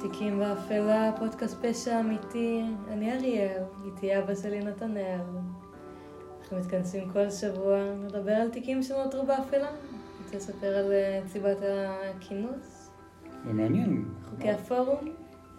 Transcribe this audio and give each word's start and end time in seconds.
תיקים 0.00 0.38
באפלה, 0.38 1.12
פודקאסט 1.18 1.56
פשע 1.64 2.00
אמיתי. 2.00 2.62
אני 2.88 3.12
אריאל, 3.12 3.62
איתי 3.84 4.18
אבא 4.18 4.34
שלי 4.34 4.60
נתנאל. 4.60 5.20
אנחנו 6.40 6.58
מתכנסים 6.58 7.10
כל 7.12 7.30
שבוע 7.30 7.78
לדבר 8.06 8.32
על 8.32 8.48
תיקים 8.50 8.82
שנותרו 8.82 9.26
באפלה. 9.26 9.68
רוצה 10.24 10.36
לספר 10.36 10.76
על 10.76 10.92
אה, 10.92 11.20
סיבת 11.32 11.56
הכינוס, 11.62 12.90
זה 13.46 13.52
מעניין. 13.52 14.04
חוקי 14.30 14.50
הפורום. 14.50 15.08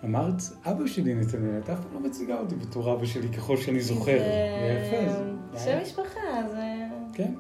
אמרת, 0.04 0.42
אבא 0.66 0.88
שלי 0.88 1.14
נתנאל, 1.14 1.60
את 1.64 1.70
אף 1.70 1.80
פעם 1.80 1.94
לא 1.94 2.10
מציגה 2.10 2.40
אותי 2.40 2.56
בתור 2.56 2.94
אבא 2.94 3.06
שלי 3.06 3.30
ככל 3.30 3.58
שאני 3.58 3.82
זוכר. 3.82 4.18
זה 4.20 5.10
יפה. 5.54 5.60
שם 5.60 5.80
משפחה, 5.82 6.48
זה... 6.52 6.64
כן, 7.14 7.34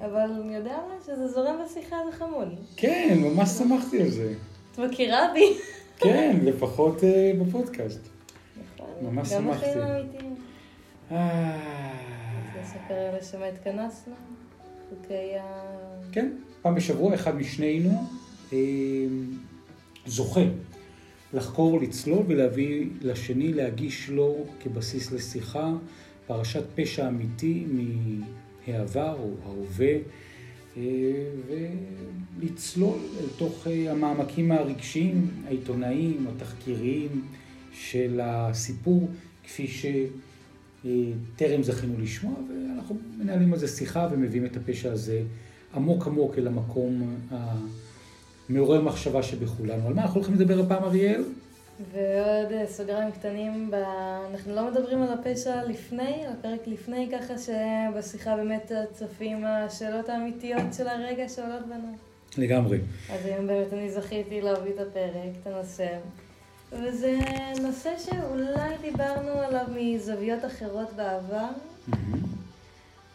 אבל 0.00 0.30
אני 0.44 0.54
יודע 0.54 0.78
מה? 0.88 0.94
שזה 1.06 1.28
זורם 1.28 1.54
בשיחה, 1.64 1.96
זה 2.10 2.16
חמוד. 2.16 2.48
כן, 2.76 3.18
ממש 3.20 3.48
שמחתי 3.48 4.02
על 4.02 4.08
זה. 4.08 4.34
את 4.72 4.78
מכירה 4.78 5.28
בי? 5.34 5.44
כן, 6.00 6.36
לפחות 6.42 7.04
אה, 7.04 7.32
בפודקאסט. 7.40 8.00
נכון. 8.76 8.88
ממש 9.02 9.32
גם 9.32 9.42
שמחתי. 9.42 9.66
בחיים 9.66 9.80
האמיתיים. 9.80 10.34
רוצה 11.10 12.60
לספר 12.62 13.16
לשם 13.18 13.42
התכנסנו? 13.42 14.14
חוקי 14.90 15.36
ה... 15.40 15.64
כן, 16.12 16.30
פעם 16.62 16.74
בשבוע 16.74 17.14
אחד 17.14 17.36
משנינו 17.36 18.04
אה, 18.52 18.58
זוכה 20.06 20.44
לחקור, 21.32 21.80
לצלול 21.80 22.24
ולהביא 22.26 22.86
לשני, 23.00 23.52
להגיש 23.52 24.08
לו 24.08 24.36
כבסיס 24.60 25.12
לשיחה 25.12 25.72
פרשת 26.26 26.64
פשע 26.74 27.08
אמיתי 27.08 27.66
מהעבר 27.66 29.16
או 29.18 29.30
ההווה, 29.44 29.86
אה, 29.86 29.98
ולצלול 32.38 32.98
אל 33.20 33.26
תוך 33.36 33.66
אה, 33.66 33.92
המעמקים 33.92 34.52
הרגשיים, 34.52 35.30
העיתונאיים, 35.46 36.26
התחקיריים 36.36 37.22
של 37.72 38.20
הסיפור, 38.22 39.08
כפי 39.44 39.66
שטרם 39.66 41.62
זכינו 41.62 41.94
לשמוע, 42.00 42.34
ואנחנו 42.48 42.98
מנהלים 43.18 43.52
על 43.52 43.58
זה 43.58 43.68
שיחה 43.68 44.08
ומביאים 44.12 44.44
את 44.44 44.56
הפשע 44.56 44.92
הזה 44.92 45.22
עמוק 45.74 46.06
עמוק 46.06 46.38
אל 46.38 46.46
המקום 46.46 47.16
המעורר 47.30 48.82
מחשבה 48.82 49.22
שבכולנו. 49.22 49.86
על 49.86 49.94
מה 49.94 50.02
אנחנו 50.02 50.20
הולכים 50.20 50.34
לדבר 50.34 50.60
הפעם, 50.60 50.84
אריאל? 50.84 51.22
ועוד 51.92 52.52
אה, 52.52 52.66
סוגריים 52.66 53.10
קטנים, 53.12 53.70
ב... 53.70 53.74
אנחנו 54.30 54.54
לא 54.54 54.70
מדברים 54.70 55.02
על 55.02 55.12
הפשע 55.12 55.64
לפני, 55.64 56.26
על 56.26 56.32
הפרק 56.38 56.66
לפני, 56.66 57.08
ככה 57.12 57.34
שבשיחה 57.38 58.36
באמת 58.36 58.72
צופים 58.92 59.44
השאלות 59.44 60.08
האמיתיות 60.08 60.74
של 60.76 60.88
הרגע 60.88 61.28
שעולות 61.28 61.66
בנו. 61.66 61.96
לגמרי. 62.38 62.78
אז 63.12 63.26
היום 63.26 63.46
באמת 63.46 63.72
אני 63.72 63.90
זכיתי 63.90 64.40
להביא 64.40 64.72
את 64.74 64.78
הפרק, 64.78 65.32
את 65.42 65.46
הנושא. 65.46 65.88
וזה 66.72 67.18
נושא 67.62 67.90
שאולי 67.98 68.76
דיברנו 68.82 69.30
עליו 69.30 69.64
מזוויות 69.76 70.44
אחרות 70.44 70.92
בעבר, 70.96 71.48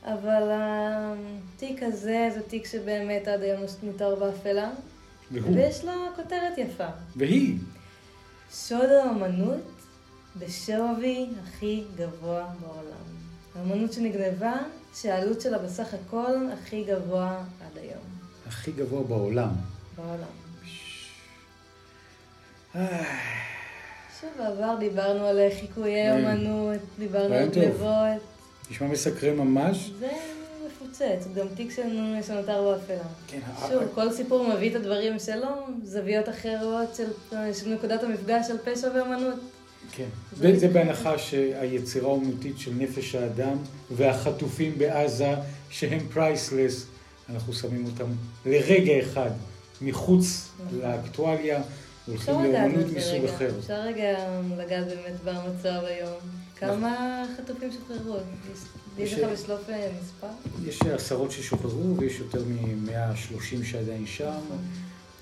אבל 0.03 0.49
התיק 0.51 1.83
הזה 1.83 2.29
זה 2.33 2.41
תיק 2.41 2.65
שבאמת 2.65 3.27
עד 3.27 3.41
היום 3.41 3.61
נותר 3.83 4.15
באפלה, 4.15 4.71
והוא. 5.31 5.55
ויש 5.55 5.85
לו 5.85 5.91
כותרת 6.15 6.57
יפה. 6.57 6.87
והיא. 7.15 7.57
שוד 8.55 8.89
האמנות 8.89 9.61
בשווי 10.39 11.29
הכי 11.43 11.83
גבוה 11.95 12.47
בעולם. 12.61 13.05
האמנות 13.55 13.93
שנגנבה, 13.93 14.53
שהעלות 14.95 15.41
שלה 15.41 15.57
בסך 15.57 15.93
הכל 15.93 16.35
הכי 16.53 16.83
גבוה 16.83 17.37
עד 17.37 17.77
היום. 17.77 18.03
הכי 18.47 18.71
גבוה 18.71 19.03
בעולם. 19.03 19.49
בעולם. 19.95 20.27
אה, 22.75 23.19
שוב, 24.21 24.29
בעבר 24.37 24.75
דיברנו 24.79 25.25
על 25.25 25.39
חיקויי. 25.59 26.13
אמנות, 26.13 26.79
דיברנו 26.99 27.33
על. 27.33 27.49
גנבות. 27.49 28.21
נשמע 28.71 28.87
מסקרן 28.87 29.35
ממש. 29.35 29.91
זה 29.99 30.11
מפוצץ, 30.95 31.27
גם 31.35 31.47
תיק 31.55 31.71
שלנו 31.71 32.23
שנותר 32.27 32.63
באפלה. 32.63 33.03
כן, 33.27 33.39
שוב, 33.69 33.83
כל 33.95 34.11
סיפור 34.13 34.47
מביא 34.55 34.69
את 34.69 34.75
הדברים 34.75 35.19
שלו, 35.19 35.47
זוויות 35.83 36.29
אחרות 36.29 36.95
של, 36.95 37.35
של 37.53 37.73
נקודת 37.73 38.03
המפגש 38.03 38.47
של 38.47 38.57
פשע 38.57 38.87
ואמנות. 38.95 39.39
כן. 39.91 40.07
זה, 40.37 40.59
זה 40.59 40.67
בהנחה 40.67 41.17
שהיצירה 41.17 42.07
האומנותית 42.07 42.59
של 42.59 42.71
נפש 42.77 43.15
האדם 43.15 43.57
והחטופים 43.91 44.77
בעזה, 44.77 45.33
שהם 45.69 45.99
פרייסלס, 46.13 46.85
אנחנו 47.29 47.53
שמים 47.53 47.85
אותם 47.85 48.11
לרגע 48.45 48.99
אחד 48.99 49.29
מחוץ 49.81 50.49
לאקטואליה, 50.71 51.61
אפשר 52.15 52.31
הולכים 52.31 52.53
לאומנות 52.53 52.85
מסוג 52.95 53.15
רגע, 53.15 53.35
אחר. 53.35 53.49
אפשר 53.59 53.81
רגע 53.81 54.17
לגעת 54.57 54.87
באמת 54.87 55.23
במצב 55.23 55.81
היום. 55.85 56.13
כמה 56.59 57.23
חטופים 57.37 57.69
שוחררו? 57.71 58.17
יש- 58.97 59.13
לך 59.13 59.31
בשלוף 59.31 59.69
אה, 59.69 59.91
מספר? 60.01 60.27
יש 60.65 60.81
עשרות 60.81 61.31
ששוחררו 61.31 61.97
ויש 61.97 62.19
יותר 62.19 62.43
מ-130 62.45 63.63
שעדיין 63.65 64.05
שם, 64.05 64.39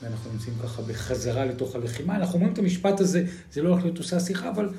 ואנחנו 0.04 0.32
נמצאים 0.32 0.56
ככה 0.64 0.82
בחזרה 0.82 1.46
לתוך 1.46 1.76
הלחימה. 1.76 2.16
אנחנו 2.16 2.34
אומרים 2.34 2.54
את 2.54 2.58
המשפט 2.58 3.00
הזה, 3.00 3.26
זה 3.52 3.62
לא 3.62 3.70
הולך 3.70 3.84
להיות 3.84 3.98
נושא 3.98 4.16
השיחה, 4.18 4.50
אבל 4.50 4.70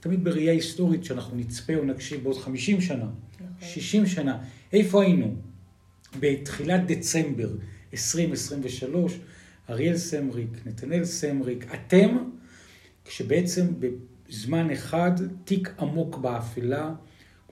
תמיד 0.00 0.24
בראייה 0.24 0.52
היסטורית, 0.52 1.04
שאנחנו 1.04 1.36
נצפה 1.36 1.74
או 1.74 1.84
נקשיב 1.84 2.22
בעוד 2.22 2.38
50 2.38 2.80
שנה, 2.80 2.96
נכון. 3.34 3.46
60 3.68 4.06
שנה, 4.06 4.38
איפה 4.72 5.02
היינו? 5.02 5.34
בתחילת 6.20 6.86
דצמבר 6.86 7.48
2023, 7.92 9.18
אריאל 9.70 9.96
סמריק, 9.96 10.48
נתנאל 10.66 11.04
סמריק, 11.04 11.66
אתם, 11.74 12.16
כשבעצם 13.04 13.66
בזמן 14.28 14.70
אחד, 14.70 15.10
תיק 15.44 15.72
עמוק 15.78 16.16
באפלה, 16.18 16.94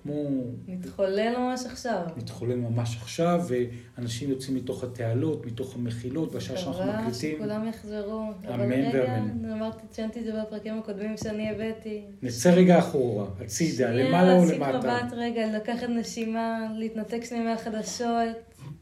כמו 0.03 0.31
מתחולל 0.69 1.35
ממש 1.39 1.67
עכשיו. 1.67 2.03
מתחולל 2.17 2.57
ממש 2.57 2.97
עכשיו, 2.97 3.45
ואנשים 3.49 4.31
יוצאים 4.31 4.57
מתוך 4.57 4.85
התעלות, 4.85 5.47
מתוך 5.47 5.77
המחילות, 5.77 6.33
בשעה 6.35 6.57
שאנחנו 6.57 6.83
מקווה 6.83 7.03
מקליטים. 7.03 7.37
שכולם 7.37 7.69
יחזרו. 7.69 8.25
אבל 8.49 8.63
אמן 8.63 8.73
רגע, 8.73 9.03
ואמן. 9.03 9.53
אמרתי, 9.53 9.87
ציינתי 9.91 10.21
את 10.21 10.25
זה 10.25 10.33
בפרקים 10.43 10.79
הקודמים 10.79 11.17
שאני 11.17 11.51
הבאתי. 11.51 12.03
נצא 12.23 12.51
רגע 12.51 12.79
אחורה, 12.79 13.27
הצידה, 13.41 13.91
למעלה 13.91 14.37
או 14.37 14.47
שנייה, 14.47 14.73
למטה. 14.73 14.87
להסיט 14.87 15.05
מבט 15.05 15.13
רגע, 15.17 15.47
לקחת 15.57 15.89
נשימה, 15.89 16.69
להתנתק 16.77 17.25
שנייה 17.25 17.45
מהחדשות, 17.45 18.37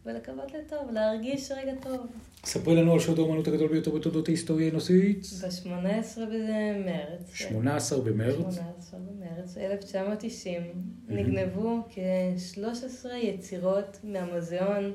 ולקוות 0.07 0.53
לטוב, 0.55 0.91
להרגיש 0.93 1.53
רגע 1.53 1.73
טוב. 1.83 2.07
ספרי 2.45 2.77
לנו 2.77 2.93
על 2.93 3.01
שוד 3.01 3.19
האומנות 3.19 3.49
הגדול 3.49 3.69
ביותר 3.69 3.91
בתולדות 3.91 4.29
ההיסטוריה 4.29 4.67
האנושית. 4.67 5.27
ב-18 5.43 6.19
במרץ. 6.21 7.31
18 7.35 8.01
במרץ. 8.01 8.35
18 8.55 9.01
במרץ 9.01 9.57
1990 9.59 10.63
Mhm. 10.63 11.13
נגנבו 11.13 11.83
כ-13 11.91 13.07
יצירות 13.23 13.99
מהמוזיאון 14.05 14.93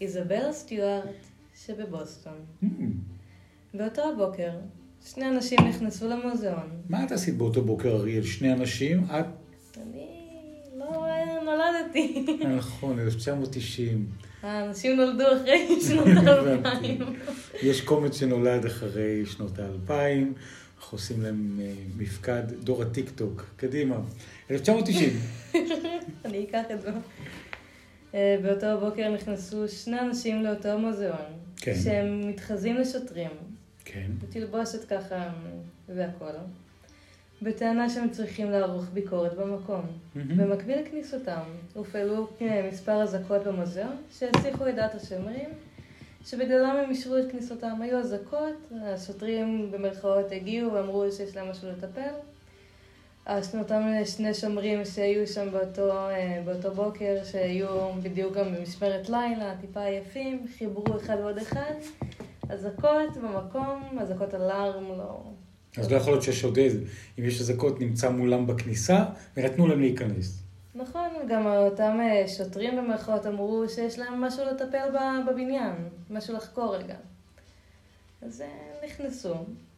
איזבלה 0.00 0.52
סטיוארט 0.52 1.26
שבבוסטון. 1.66 2.32
Hmm, 2.62 2.66
באותו 3.74 4.02
הבוקר, 4.14 4.50
שני 5.06 5.28
אנשים 5.28 5.58
נכנסו 5.68 6.08
למוזיאון. 6.08 6.70
מה 6.88 7.04
את 7.04 7.12
עשית 7.12 7.36
באותו 7.36 7.62
בוקר, 7.64 7.96
אריאל? 7.96 8.22
שני 8.22 8.52
אנשים? 8.52 9.04
את, 9.04 9.26
אני 9.76 10.17
נולדתי. 11.94 12.46
נכון, 12.56 13.00
1990. 13.00 14.06
האנשים 14.42 14.96
נולדו 14.96 15.24
אחרי 15.36 15.80
שנות. 15.80 16.06
האלפיים. 16.26 16.98
יש 17.62 17.80
קומץ 17.80 18.18
שנולד 18.20 18.66
אחרי 18.66 19.26
שנות 19.26 19.58
האלפיים, 19.58 20.34
אנחנו 20.78 20.98
עושים 20.98 21.22
להם 21.22 21.60
אה, 21.62 21.72
מפקד 21.96 22.42
דור 22.62 22.82
הטיק-טוק. 22.82 23.44
קדימה. 23.56 23.96
1990. 24.50 25.10
אני 26.24 26.44
אקח 26.44 26.62
את 26.74 26.82
זה. 26.82 26.90
אה, 28.14 28.36
באותו 28.42 28.80
בוקר 28.80 29.14
נכנסו 29.14 29.68
שני 29.68 30.00
אנשים 30.00 30.42
לאותו 30.42 30.78
מוזיאון. 30.78 31.16
כן. 31.56 31.74
שהם 31.84 32.28
מתחזים 32.28 32.76
לשוטרים. 32.76 33.30
כן. 33.84 34.10
בתלבושת 34.18 34.84
ככה 34.84 35.28
והכל. 35.88 36.32
בטענה 37.42 37.90
שהם 37.90 38.10
צריכים 38.10 38.50
לערוך 38.50 38.84
ביקורת 38.92 39.34
במקום. 39.34 39.82
במקביל 40.14 40.80
לכניסותם 40.80 41.40
הופעלו 41.74 42.28
אה, 42.42 42.68
מספר 42.72 43.02
אזעקות 43.02 43.44
במוזיאון 43.44 43.96
שהסיחו 44.10 44.68
את 44.68 44.74
דעת 44.74 44.94
השומרים, 44.94 45.48
שבגללם 46.24 46.76
הם 46.84 46.90
אישרו 46.90 47.18
את 47.18 47.32
כניסותם. 47.32 47.82
היו 47.82 47.98
אזעקות, 47.98 48.72
השוטרים 48.82 49.70
במרכאות 49.70 50.32
הגיעו 50.32 50.72
ואמרו 50.72 51.12
שיש 51.12 51.36
להם 51.36 51.50
משהו 51.50 51.68
לטפל. 51.68 52.10
אז 53.26 53.54
אותם 53.54 53.82
שני 54.04 54.34
שומרים 54.34 54.84
שהיו 54.84 55.26
שם 55.26 55.50
באותו, 55.50 55.92
אה, 55.92 56.42
באותו 56.44 56.70
בוקר, 56.74 57.24
שהיו 57.24 57.68
בדיוק 58.02 58.34
גם 58.34 58.54
במשמרת 58.54 59.08
לילה, 59.08 59.54
טיפה 59.60 59.84
עייפים, 59.84 60.46
חיברו 60.58 60.96
אחד 60.96 61.16
ועוד 61.20 61.38
אחד, 61.38 61.74
אזעקות 62.48 63.16
במקום, 63.16 63.98
אזעקות 64.00 64.34
אלארם, 64.34 64.84
לא... 64.98 65.22
אז 65.76 65.90
לא 65.90 65.96
יכול 65.96 66.12
להיות 66.12 66.22
ששודד, 66.22 66.70
אם 67.18 67.24
יש 67.24 67.40
אזעקות, 67.40 67.80
נמצא 67.80 68.10
מולם 68.10 68.46
בכניסה, 68.46 69.04
ונתנו 69.36 69.66
להם 69.66 69.80
להיכנס. 69.80 70.42
נכון, 70.74 71.08
גם 71.28 71.46
אותם 71.46 71.98
אה, 72.00 72.28
שוטרים 72.28 72.76
במרכאות 72.76 73.26
אמרו 73.26 73.64
שיש 73.68 73.98
להם 73.98 74.20
משהו 74.20 74.44
לטפל 74.44 74.88
בבניין, 75.28 75.72
משהו 76.10 76.34
לחקור 76.34 76.76
רגע. 76.76 76.94
אז 78.22 78.40
אה, 78.40 78.48
נכנסו, 78.86 79.34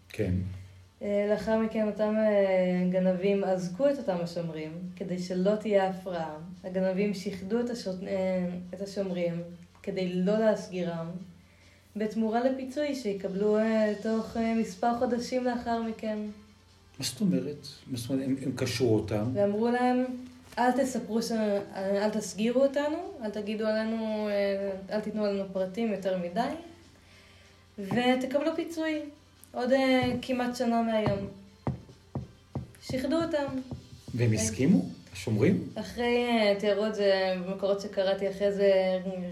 כן. 0.08 0.32
אה, 1.02 1.26
לאחר 1.30 1.58
מכן 1.58 1.86
אותם 1.86 2.14
גנבים 2.90 3.44
אזקו 3.44 3.88
את 3.88 3.98
אותם 3.98 4.16
השומרים, 4.22 4.72
כדי 4.96 5.18
שלא 5.18 5.56
תהיה 5.56 5.88
הפרעה. 5.88 6.36
הגנבים 6.64 7.14
שיחדו 7.14 7.60
את, 7.60 7.70
השוט... 7.70 7.96
את 8.74 8.80
השומרים 8.80 9.42
כדי 9.82 10.12
לא 10.12 10.38
להסגירם, 10.38 11.06
בתמורה 11.96 12.40
לפיצוי 12.44 12.94
שיקבלו 12.94 13.56
תוך 14.02 14.36
מספר 14.56 14.98
חודשים 14.98 15.44
לאחר 15.44 15.82
מכן. 15.82 16.18
מה 16.98 17.04
זאת 17.04 17.20
אומרת? 17.20 17.66
מה 17.86 17.98
זאת 17.98 18.10
אומרת? 18.10 18.26
הם, 18.26 18.36
הם 18.42 18.52
קשרו 18.56 18.94
אותם. 18.94 19.24
ואמרו 19.34 19.68
להם, 19.68 20.04
אל 20.58 20.72
תספרו, 20.72 21.22
ש... 21.22 21.32
אל 21.76 22.10
תסגירו 22.10 22.62
אותנו, 22.62 22.98
אל 23.22 23.30
תגידו 23.30 23.66
עלינו, 23.66 24.28
אל 24.90 25.00
תיתנו 25.00 25.26
לנו 25.26 25.44
פרטים 25.52 25.92
יותר 25.92 26.18
מדי, 26.18 26.54
ותקבלו 27.78 28.56
פיצוי. 28.56 29.00
עוד 29.52 29.70
כמעט 30.22 30.56
שנה 30.56 30.82
מהיום. 30.82 31.26
שיחדו 32.82 33.16
אותם. 33.16 33.46
והם 34.14 34.32
הסכימו? 34.32 34.84
השומרים? 35.12 35.68
אחרי, 35.74 36.26
תיארו 36.58 36.86
את 36.86 36.94
זה 36.94 37.34
במקורות 37.46 37.80
שקראתי, 37.80 38.30
אחרי 38.30 38.52
זה 38.52 38.72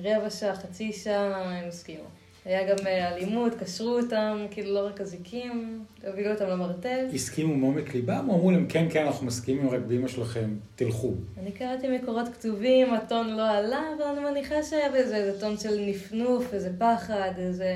רבע 0.03 0.31
שעה, 0.31 0.57
חצי 0.57 0.93
שעה, 0.93 1.43
הם 1.43 1.69
הסכימו. 1.69 2.05
היה 2.49 2.75
גם 2.75 2.77
uh, 2.77 2.89
אלימות, 2.89 3.55
קשרו 3.55 3.99
אותם, 3.99 4.47
כאילו 4.51 4.75
לא 4.75 4.87
רק 4.87 5.01
אזיקים, 5.01 5.85
הובילו 6.07 6.31
אותם 6.31 6.47
למרתף. 6.47 7.11
הסכימו 7.15 7.55
מעומק 7.55 7.95
ליבם, 7.95 8.29
או 8.29 8.35
אמרו 8.35 8.51
להם, 8.51 8.67
כן, 8.69 8.87
כן, 8.91 9.07
אנחנו 9.07 9.27
מסכימים, 9.27 9.71
רק 9.71 9.81
באמא 9.81 10.09
שלכם, 10.09 10.57
תלכו. 10.77 11.13
אני 11.39 11.53
קראתי 11.53 11.99
מקורות 11.99 12.29
כתובים, 12.29 12.95
הטון 12.95 13.37
לא 13.37 13.51
עלה, 13.51 13.83
אבל 13.97 14.05
אני 14.05 14.31
מניחה 14.31 14.63
שהיה 14.63 14.89
בזה 14.89 15.17
איזה 15.17 15.41
טון 15.41 15.57
של 15.57 15.85
נפנוף, 15.87 16.55
איזה 16.55 16.71
פחד, 16.79 17.31
איזה... 17.39 17.75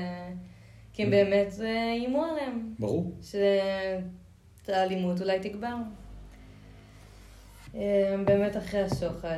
כי 0.93 1.03
הם 1.03 1.09
באמת 1.09 1.53
איימו 1.61 2.25
עליהם. 2.25 2.73
ברור. 2.79 3.11
שהאלימות 4.65 5.21
אולי 5.21 5.39
תגבר. 5.39 5.75
באמת 8.25 8.57
אחרי 8.57 8.81
השוחד. 8.81 9.37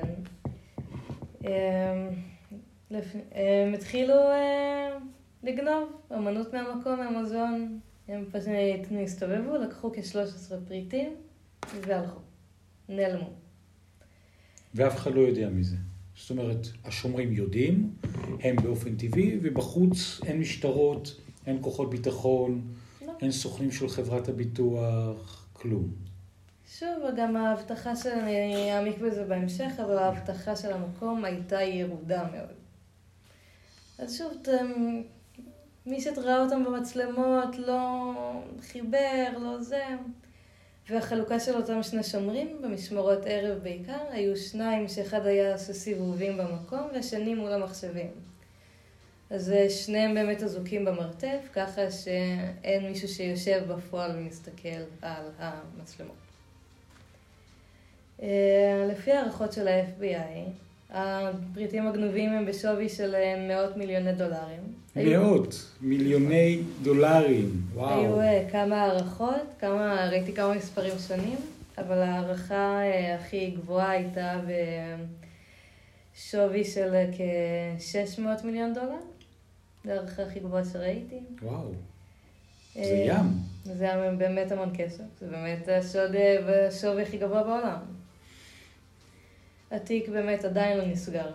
הם 3.31 3.73
התחילו 3.73 4.13
אה, 4.13 4.97
לגנוב 5.45 6.01
אמנות 6.15 6.53
מהמקום, 6.53 6.99
מהמוזיאון. 6.99 7.79
הם 8.07 8.25
פשוט 8.31 8.49
הסתובבו, 9.03 9.57
לקחו 9.57 9.91
כ-13 9.93 10.53
פריטים 10.67 11.15
והלכו. 11.81 12.19
נעלמו. 12.89 13.29
ואף 14.75 14.95
אחד 14.95 15.13
לא 15.13 15.19
יודע 15.19 15.49
מזה. 15.49 15.75
זאת 16.15 16.29
אומרת, 16.29 16.67
השומרים 16.85 17.33
יודעים, 17.33 17.93
הם 18.39 18.55
באופן 18.55 18.95
טבעי, 18.95 19.39
ובחוץ 19.41 20.21
אין 20.25 20.39
משטרות, 20.39 21.21
אין 21.45 21.57
כוחות 21.61 21.89
ביטחון, 21.89 22.61
לא. 23.05 23.13
אין 23.21 23.31
סוכנים 23.31 23.71
של 23.71 23.89
חברת 23.89 24.29
הביטוח, 24.29 25.47
כלום. 25.53 25.89
שוב, 26.79 26.87
גם 27.17 27.35
ההבטחה 27.35 27.95
של, 27.95 28.09
אני 28.09 28.77
אעמיק 28.77 28.97
בזה 28.97 29.25
בהמשך, 29.25 29.71
אבל 29.85 29.97
ההבטחה 29.97 30.55
של 30.55 30.73
המקום 30.73 31.25
הייתה 31.25 31.61
ירודה 31.61 32.27
מאוד. 32.33 32.55
אז 33.99 34.17
שוב, 34.17 34.33
מי 35.85 36.01
שראה 36.01 36.41
אותם 36.41 36.63
במצלמות 36.63 37.57
לא 37.57 38.11
חיבר, 38.61 39.37
לא 39.39 39.61
זה. 39.61 39.83
והחלוקה 40.89 41.39
של 41.39 41.55
אותם 41.55 41.83
שני 41.83 42.03
שומרים, 42.03 42.61
במשמרות 42.61 43.19
ערב 43.25 43.59
בעיקר, 43.63 43.99
היו 44.11 44.37
שניים 44.37 44.87
שאחד 44.87 45.25
היה 45.25 45.53
עושה 45.53 45.73
סיבובים 45.73 46.37
במקום 46.37 46.87
והשני 46.93 47.35
מול 47.35 47.53
המחשבים. 47.53 48.11
אז 49.29 49.53
שניהם 49.69 50.13
באמת 50.13 50.43
אזוקים 50.43 50.85
במרתף, 50.85 51.49
ככה 51.53 51.91
שאין 51.91 52.87
מישהו 52.87 53.07
שיושב 53.07 53.63
בפועל 53.67 54.11
ומסתכל 54.15 54.81
על 55.01 55.25
המצלמות. 55.39 56.15
אה, 58.21 58.87
לפי 58.91 59.11
הערכות 59.11 59.53
של 59.53 59.67
ה-FBI, 59.67 60.64
הפריטים 60.95 61.87
הגנובים 61.87 62.31
הם 62.31 62.45
בשווי 62.45 62.89
של 62.89 63.15
אה, 63.15 63.47
מאות 63.47 63.77
מיליוני 63.77 64.13
דולרים. 64.13 64.59
מאות. 64.95 65.71
מיליוני 65.81 66.61
דולרים, 66.81 67.61
וואו. 67.73 68.19
היו 68.19 68.47
כמה 68.51 68.81
הערכות, 68.81 69.53
כמה, 69.59 70.09
ראיתי 70.09 70.33
כמה 70.33 70.53
מספרים 70.53 70.93
שונים, 71.07 71.37
אבל 71.77 71.97
ההערכה 72.01 72.79
הכי 73.15 73.51
גבוהה 73.51 73.89
הייתה 73.89 74.41
בשווי 76.15 76.63
של 76.63 76.93
כ-600 77.17 78.45
מיליון 78.45 78.73
דולר. 78.73 78.99
זה 79.85 79.93
הערכה 79.93 80.23
הכי 80.23 80.39
גבוהה 80.39 80.65
שראיתי. 80.65 81.19
וואו. 81.41 81.71
אה, 82.77 82.83
זה 82.83 83.05
ים. 83.07 83.25
זה 83.63 83.83
היה 83.83 84.11
באמת 84.11 84.51
המון 84.51 84.69
כסף. 84.77 85.03
זה 85.19 85.27
באמת 85.27 85.67
השוד 85.67 86.15
אה, 86.15 86.67
השווי 86.67 87.03
הכי 87.03 87.17
גבוה 87.17 87.43
בעולם. 87.43 87.79
התיק 89.75 90.09
באמת 90.09 90.45
עדיין 90.45 90.77
לא 90.77 90.85
נסגר. 90.85 91.31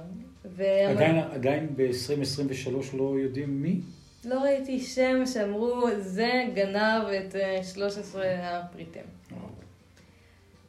עדיין, 0.88 1.16
עדיין 1.16 1.69
ב-2023 1.76 2.96
לא 2.96 3.14
יודעים 3.19 3.62
מי? 3.62 3.81
לא 4.25 4.42
ראיתי 4.42 4.81
שם 4.81 5.26
שאמרו, 5.26 5.87
זה 5.98 6.44
גנב 6.54 7.06
את 7.06 7.34
13 7.62 8.22
אה, 8.22 8.58
הפריטים. 8.58 9.02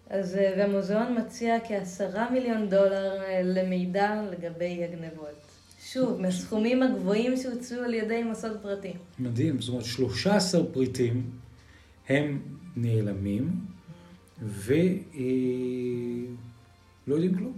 אז, 0.10 0.38
והמוזיאון 0.58 1.18
מציע 1.18 1.58
כעשרה 1.68 2.30
מיליון 2.32 2.70
דולר 2.70 3.22
למידע 3.44 4.22
לגבי 4.32 4.84
הגנבות. 4.84 5.42
שוב, 5.86 6.22
מהסכומים 6.22 6.84
הגבוהים 6.84 7.38
שהוצאו 7.38 7.78
על 7.84 7.94
ידי 7.94 8.24
מוסד 8.24 8.62
פרטי. 8.62 8.94
מדהים, 9.20 9.62
זאת 9.62 9.70
אומרת 9.70 9.86
13 9.86 10.64
פריטים 10.74 11.30
הם 12.10 12.42
נעלמים 12.76 13.52
ולא 14.42 14.82
אה, 17.08 17.14
יודעים 17.14 17.36
כלום. 17.36 17.54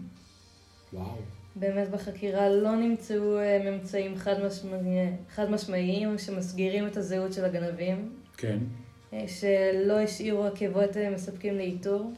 וואו. 0.94 1.18
באמת 1.56 1.90
בחקירה 1.90 2.50
לא 2.50 2.76
נמצאו 2.76 3.38
אה, 3.40 3.72
ממצאים 3.72 4.18
חד, 4.18 4.36
משמעי, 4.46 5.10
חד 5.30 5.52
משמעיים 5.52 6.18
שמסגירים 6.18 6.88
את 6.88 6.98
הזהות 6.98 7.34
של 7.34 7.46
הגנבים. 7.46 8.14
כן. 8.38 8.58
אה, 9.14 9.26
שלא 9.28 10.00
השאירו 10.00 10.44
עקבות 10.44 10.98
מספקים 11.12 11.58
לאיתור. 11.58 12.12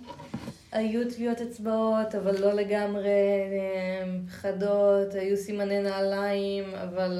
היו 0.72 1.10
טביעות 1.10 1.42
אצבעות, 1.42 2.16
אבל 2.16 2.42
לא 2.42 2.54
לגמרי 2.54 3.10
אה, 3.51 4.06
חדות, 4.28 5.13
היו 5.13 5.38
סימני 5.38 5.81
נעליים, 5.81 6.63
אבל 6.75 7.19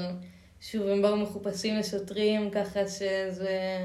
שוב, 0.60 0.86
הם 0.86 1.02
באו 1.02 1.16
מחופשים 1.16 1.76
לשוטרים, 1.76 2.50
ככה 2.50 2.88
שזה 2.88 3.78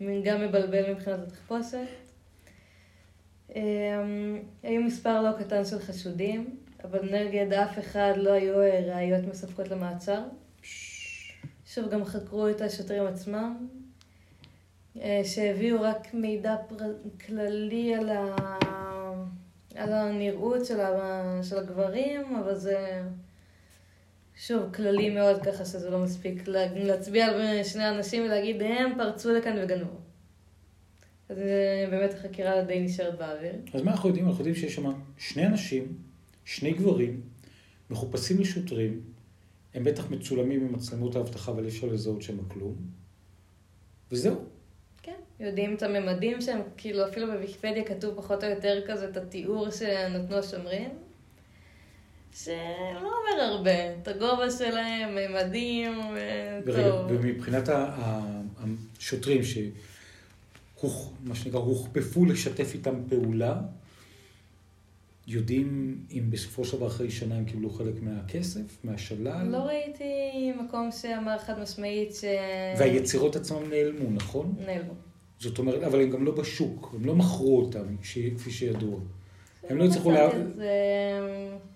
גם 0.00 0.40
מבלבל 0.40 0.92
מבחינת 0.92 1.18
התחפושת. 1.26 1.78
אה, 3.56 3.62
היו 4.62 4.82
מספר 4.82 5.22
לא 5.22 5.38
קטן 5.38 5.64
של 5.64 5.78
חשודים, 5.78 6.56
אבל 6.84 7.00
נגד 7.14 7.52
אף 7.52 7.78
אחד 7.78 8.12
לא 8.16 8.32
היו 8.32 8.60
אה, 8.60 8.80
ראיות 8.86 9.24
מספקות 9.26 9.68
למעצר. 9.68 10.22
שוב, 11.66 11.88
גם 11.90 12.04
חקרו 12.04 12.48
את 12.48 12.60
השוטרים 12.60 13.06
עצמם, 13.06 13.68
אה, 15.00 15.20
שהביאו 15.24 15.82
רק 15.82 16.14
מידע 16.14 16.56
פר... 16.68 16.84
כללי 17.26 17.94
על, 17.94 18.08
ה... 18.08 18.36
על 19.74 19.92
הנראות 19.92 20.66
של, 20.66 20.80
ה... 20.80 21.40
של 21.42 21.58
הגברים, 21.58 22.36
אבל 22.36 22.54
זה 22.54 23.02
שוב 24.36 24.74
כללי 24.74 25.10
מאוד 25.10 25.42
ככה 25.42 25.64
שזה 25.64 25.90
לא 25.90 25.98
מספיק 25.98 26.48
להצביע 26.74 27.26
על 27.26 27.64
שני 27.64 27.88
אנשים 27.88 28.22
ולהגיד 28.22 28.62
הם 28.62 28.92
פרצו 28.96 29.32
לכאן 29.32 29.56
וגנבו. 29.62 30.09
אז 31.30 31.38
אה, 31.38 31.86
באמת 31.90 32.14
החקירה 32.14 32.62
די 32.62 32.80
נשארת 32.80 33.18
באוויר. 33.18 33.52
אז 33.74 33.82
מה 33.82 33.90
אנחנו 33.90 34.08
יודעים? 34.08 34.26
אנחנו 34.26 34.40
יודעים 34.40 34.54
שיש 34.54 34.74
שם 34.74 34.92
שני 35.18 35.46
אנשים, 35.46 35.96
שני 36.44 36.72
גברים, 36.72 37.20
מחופשים 37.90 38.40
לשוטרים, 38.40 39.00
הם 39.74 39.84
בטח 39.84 40.10
מצולמים 40.10 40.66
ממצלמות 40.66 41.16
האבטחה 41.16 41.52
אבל 41.52 41.64
אי 41.64 41.68
אפשר 41.68 41.86
לזהות 41.86 42.22
שם 42.22 42.44
כלום, 42.48 42.76
וזהו. 44.12 44.34
יודעים 45.40 45.74
את 45.74 45.82
הממדים 45.82 46.40
שהם, 46.40 46.60
כאילו 46.76 47.08
אפילו 47.08 47.26
בוויקיפדיה 47.26 47.84
כתוב 47.84 48.16
פחות 48.16 48.44
או 48.44 48.48
יותר 48.48 48.80
כזה 48.86 49.08
את 49.08 49.16
התיאור 49.16 49.70
שנתנו 49.70 50.36
השומרים, 50.36 50.90
שלא 52.34 52.54
אומר 52.98 53.42
הרבה, 53.42 53.94
את 54.02 54.08
הגובה 54.08 54.50
שלהם, 54.50 55.14
ממדים, 55.14 55.92
טוב. 56.66 57.06
ומבחינת 57.08 57.68
השוטרים 57.68 59.42
ש... 59.42 59.58
מה 61.24 61.34
שנקרא, 61.34 61.60
הוכפפו 61.60 62.24
לשתף 62.24 62.70
איתם 62.74 62.94
פעולה, 63.08 63.60
יודעים 65.26 65.98
אם 66.10 66.30
בסופו 66.30 66.64
של 66.64 66.76
דבר 66.76 66.86
אחרי 66.86 67.10
שנה 67.10 67.36
הם 67.36 67.44
קיבלו 67.44 67.70
חלק 67.70 68.02
מהכסף, 68.02 68.78
מהשלל? 68.84 69.46
לא 69.48 69.56
ראיתי 69.56 70.52
מקום 70.64 70.90
שאמר 70.92 71.38
חד 71.38 71.60
משמעית 71.62 72.14
ש... 72.14 72.24
והיצירות 72.78 73.36
עצמם 73.36 73.70
נעלמו, 73.70 74.10
נכון? 74.10 74.54
נעלמו. 74.66 74.92
זאת 75.38 75.58
אומרת, 75.58 75.82
אבל 75.82 76.00
הם 76.02 76.10
גם 76.10 76.24
לא 76.24 76.32
בשוק, 76.32 76.94
הם 76.94 77.04
לא 77.04 77.14
מכרו 77.14 77.60
אותם, 77.60 77.96
כפי 78.36 78.50
שידוע. 78.50 79.00
הם 79.68 79.76
לא 79.76 79.84
הצליחו 79.84 80.10
לה... 80.10 80.28
זה 80.56 80.70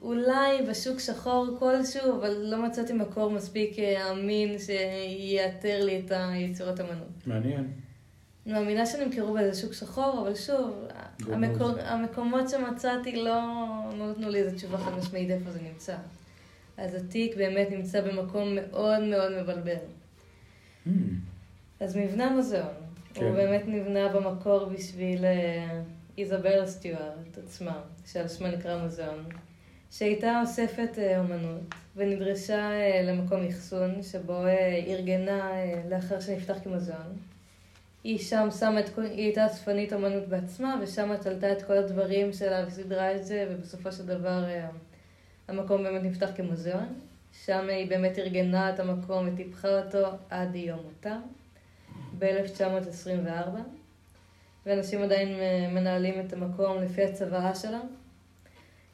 אולי 0.02 0.62
בשוק 0.70 0.98
שחור 0.98 1.56
כלשהו, 1.58 2.16
אבל 2.18 2.36
לא 2.42 2.66
מצאתי 2.66 2.92
מקור 2.92 3.30
מספיק 3.30 3.78
אה, 3.78 4.12
אמין 4.12 4.56
שיאתר 4.58 5.84
לי 5.84 5.98
את 5.98 6.12
היצירות 6.14 6.80
אמנות. 6.80 7.26
מעניין. 7.26 7.83
אני 8.46 8.52
מאמינה 8.52 8.86
שנמכרו 8.86 9.32
באיזה 9.32 9.60
שוק 9.60 9.72
שחור, 9.72 10.20
אבל 10.22 10.34
שוב, 10.34 10.88
המקור, 11.26 11.70
המקומות 11.80 12.48
שמצאתי 12.48 13.16
לא, 13.16 13.42
נתנו 13.98 14.28
לי 14.30 14.38
איזה 14.38 14.56
תשובה 14.56 14.78
חד 14.78 14.98
משמעית 14.98 15.30
איפה 15.30 15.50
זה 15.50 15.60
נמצא. 15.62 15.96
אז 16.76 16.94
התיק 16.94 17.36
באמת 17.36 17.68
נמצא 17.70 18.00
במקום 18.00 18.54
מאוד 18.54 19.02
מאוד 19.02 19.42
מבלבל. 19.42 19.74
Mm. 20.86 20.90
אז 21.80 21.96
מבנה 21.96 22.24
המוזיאון, 22.24 22.74
כן. 23.14 23.24
הוא 23.24 23.34
באמת 23.34 23.62
נבנה 23.66 24.08
במקור 24.08 24.64
בשביל 24.64 25.24
אה, 25.24 25.80
איזבלה 26.18 26.66
סטיוארט 26.66 27.38
עצמה, 27.44 27.80
שעל 28.06 28.28
שמה 28.28 28.50
נקרא 28.50 28.82
מוזיאון, 28.82 29.24
שהייתה 29.90 30.40
אוספת 30.40 30.98
אה, 30.98 31.20
אומנות 31.20 31.74
ונדרשה 31.96 32.70
אה, 32.70 33.02
למקום 33.02 33.46
אחסון, 33.46 34.02
שבו 34.02 34.42
ארגנה 34.86 35.50
לאחר 35.90 36.20
שנפתח 36.20 36.56
כמוזיאון. 36.64 37.16
היא 38.04 38.18
שם 38.18 38.48
שמה 38.58 38.80
את 38.80 38.88
כל, 38.88 39.02
היא 39.02 39.24
הייתה 39.24 39.46
אספנית 39.46 39.92
אמנות 39.92 40.28
בעצמה, 40.28 40.78
ושם 40.82 41.16
תלתה 41.16 41.52
את 41.52 41.62
כל 41.62 41.76
הדברים 41.76 42.32
שלה 42.32 42.64
וסידרה 42.66 43.14
את 43.14 43.24
זה, 43.24 43.46
ובסופו 43.50 43.92
של 43.92 44.06
דבר 44.06 44.44
המקום 45.48 45.82
באמת 45.82 46.02
נפתח 46.02 46.30
כמוזיאון. 46.36 47.00
שם 47.44 47.68
היא 47.68 47.88
באמת 47.88 48.18
ארגנה 48.18 48.74
את 48.74 48.80
המקום 48.80 49.28
וטיפחה 49.28 49.68
אותו 49.78 50.08
עד 50.30 50.54
יום 50.54 50.78
מותה. 50.84 51.16
ב-1924, 52.18 53.58
ואנשים 54.66 55.02
עדיין 55.02 55.28
אה, 55.28 55.68
מנהלים 55.72 56.26
את 56.26 56.32
המקום 56.32 56.82
לפי 56.82 57.04
הצוואה 57.04 57.54
שלה. 57.54 57.80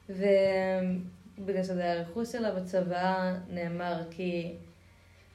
ובגלל 0.08 1.62
שזה 1.62 1.82
היה 1.82 1.94
רכוש 1.94 2.32
שלה, 2.32 2.54
בצוואה 2.54 3.34
נאמר 3.50 4.02
כי 4.10 4.52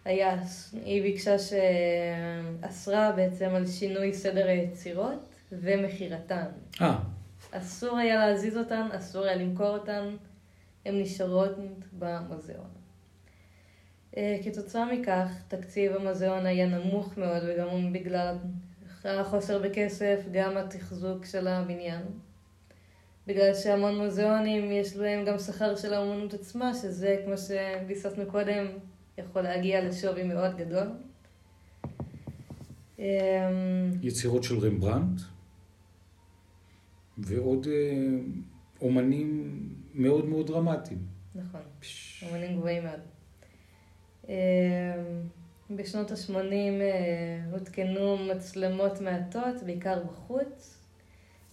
היה, 0.06 0.36
היא 0.84 1.02
ביקשה 1.02 1.36
שאסרה 1.40 3.12
בעצם 3.12 3.50
על 3.50 3.68
שינוי 3.68 4.14
סדר 4.14 4.48
היצירות 4.48 5.36
ומכירתן. 5.52 6.46
אה. 6.82 6.98
אסור 7.52 7.98
היה 7.98 8.16
להזיז 8.16 8.58
אותן, 8.58 8.88
אסור 8.92 9.24
היה 9.24 9.36
למכור 9.36 9.68
אותן, 9.68 10.16
הן 10.86 11.02
נשארות 11.02 11.52
במוזיאון. 12.00 12.70
אה, 14.18 14.38
כתוצאה 14.44 14.94
מכך, 14.94 15.28
תקציב 15.48 15.96
המוזיאון 15.96 16.46
היה 16.46 16.68
נמוך 16.68 17.18
מאוד, 17.18 17.44
וגם 17.48 17.94
בגלל 17.94 18.36
החוסר 19.06 19.60
בכסף, 19.60 20.20
גם 20.32 20.58
התחזוק 20.58 21.26
של 21.26 21.48
הבניין. 21.48 22.02
בגלל 23.28 23.54
שהמון 23.54 23.98
מוזיאונים 23.98 24.72
יש 24.72 24.96
להם 24.96 25.26
גם 25.26 25.40
שכר 25.40 25.76
של 25.76 25.94
האומנות 25.94 26.34
עצמה, 26.34 26.74
שזה, 26.74 27.22
כמו 27.26 27.34
שביססנו 27.38 28.26
קודם, 28.26 28.66
יכול 29.18 29.42
להגיע 29.42 29.88
לשווי 29.88 30.24
מאוד 30.24 30.58
גדול. 30.58 30.88
אמ, 33.00 33.06
יצירות 34.02 34.44
של 34.44 34.58
רמברנט, 34.60 35.22
ועוד 37.18 37.68
אה, 37.68 37.98
אומנים 38.82 39.60
מאוד 39.94 40.26
מאוד 40.26 40.48
דרמטיים. 40.48 41.00
נכון, 41.36 41.62
אומנים 42.28 42.58
גבוהים 42.58 42.84
מאוד. 42.84 43.00
אמ, 44.28 44.34
בשנות 45.70 46.12
ה-80 46.12 46.34
אה, 46.34 47.42
הותקנו 47.52 48.18
מצלמות 48.18 49.02
מעטות, 49.02 49.64
בעיקר 49.66 50.04
בחוץ, 50.04 50.78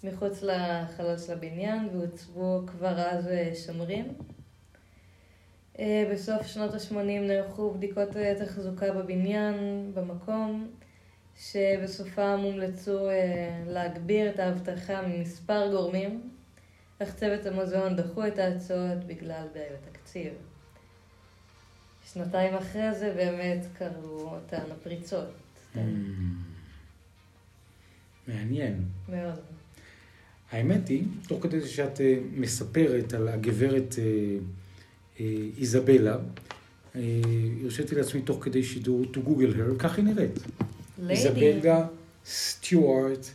מחוץ 0.04 0.42
לחלל 0.42 1.18
של 1.18 1.32
הבניין, 1.32 1.88
והוצבו 1.92 2.62
כבר 2.66 3.00
אז 3.00 3.26
אה, 3.26 3.52
שומרים. 3.66 4.08
בסוף 6.12 6.46
שנות 6.46 6.74
ה-80 6.74 6.94
נערכו 7.20 7.74
בדיקות 7.74 8.08
תחזוקה 8.38 8.92
בבניין, 8.92 9.54
במקום, 9.94 10.70
שבסופם 11.36 12.40
הומלצו 12.42 13.08
להגביר 13.66 14.30
את 14.30 14.38
האבטחה 14.38 15.02
ממספר 15.02 15.70
גורמים, 15.70 16.30
אך 16.98 17.14
צוות 17.14 17.46
המוזיאון 17.46 17.96
דחו 17.96 18.26
את 18.26 18.38
ההצעות 18.38 19.04
בגלל 19.06 19.46
בעיות 19.54 19.80
תקציב. 19.92 20.32
שנתיים 22.12 22.54
אחרי 22.54 22.94
זה 22.94 23.12
באמת 23.16 23.66
קרו 23.78 24.20
אותן 24.20 24.62
הפריצות. 24.72 25.28
Mm. 25.74 25.78
מעניין. 28.28 28.84
מאוד. 29.08 29.40
האמת 30.50 30.88
היא, 30.88 31.04
תוך 31.28 31.42
כדי 31.42 31.66
שאת 31.66 32.00
אה, 32.00 32.18
מספרת 32.32 33.14
על 33.14 33.28
הגברת 33.28 33.94
אה, 33.98 34.04
אה, 34.04 34.38
איזבלה, 35.58 36.16
הרשיתי 37.64 37.94
לעצמי 37.94 38.22
תוך 38.22 38.44
כדי 38.44 38.62
שידור 38.62 39.02
to 39.14 39.16
google 39.16 39.54
her, 39.56 39.78
כך 39.78 39.96
היא 39.96 40.04
נראית. 40.04 40.38
איזבלה 41.10 41.86
סטיוארט 42.26 43.26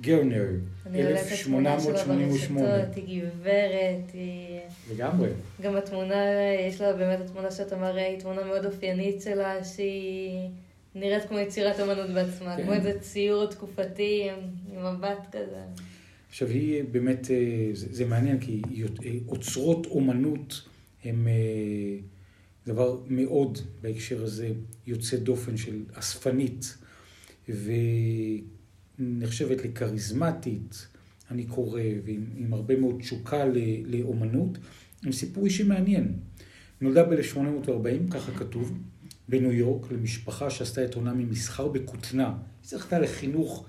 גרנר, 0.00 0.46
1888. 0.94 2.84
היא 2.96 3.22
גברת, 3.22 4.12
היא... 4.12 4.60
לגמרי. 4.92 5.28
גם 5.62 5.76
התמונה, 5.76 6.14
יש 6.68 6.80
לה 6.80 6.92
באמת 6.92 7.20
התמונה 7.20 7.50
שאתה 7.50 7.76
מראה, 7.76 8.06
היא 8.06 8.20
תמונה 8.20 8.44
מאוד 8.44 8.64
אופיינית 8.66 9.22
שלה, 9.22 9.64
שהיא 9.64 10.48
נראית 10.94 11.24
כמו 11.28 11.38
יצירת 11.38 11.80
אמנות 11.80 12.10
בעצמה, 12.10 12.56
כן. 12.56 12.62
כמו 12.62 12.72
איזה 12.72 12.98
ציור 13.00 13.46
תקופתי 13.46 14.30
עם 14.30 14.94
מבט 14.94 15.28
כזה. 15.32 15.62
עכשיו 16.34 16.48
היא 16.48 16.84
באמת, 16.90 17.30
אה, 17.30 17.70
זה, 17.72 17.86
זה 17.90 18.04
מעניין, 18.04 18.40
כי 18.40 18.62
אוצרות 19.28 19.86
אומנות 19.86 20.62
הם 21.04 21.28
אה, 21.28 21.98
דבר 22.66 23.00
מאוד, 23.08 23.58
בהקשר 23.80 24.24
הזה, 24.24 24.52
יוצא 24.86 25.16
דופן 25.16 25.56
של 25.56 25.84
אספנית. 25.92 26.76
ו... 27.48 27.70
נחשבת 28.98 29.64
לכריזמטית, 29.64 30.86
אני 31.30 31.44
קורא, 31.44 31.80
ועם 32.04 32.54
הרבה 32.54 32.76
מאוד 32.76 32.96
תשוקה 33.00 33.44
לאומנות, 33.86 34.58
עם 35.04 35.12
סיפור 35.12 35.44
אישי 35.44 35.62
מעניין. 35.62 36.12
נולדה 36.80 37.04
ב-1840, 37.04 38.10
ככה 38.10 38.32
כתוב, 38.32 38.78
בניו 39.28 39.52
יורק, 39.52 39.92
למשפחה 39.92 40.50
שעשתה 40.50 40.84
את 40.84 40.94
עונה 40.94 41.14
ממסחר 41.14 41.68
בכותנה. 41.68 42.26
היא 42.26 42.68
זכתה 42.68 42.98
לחינוך 42.98 43.66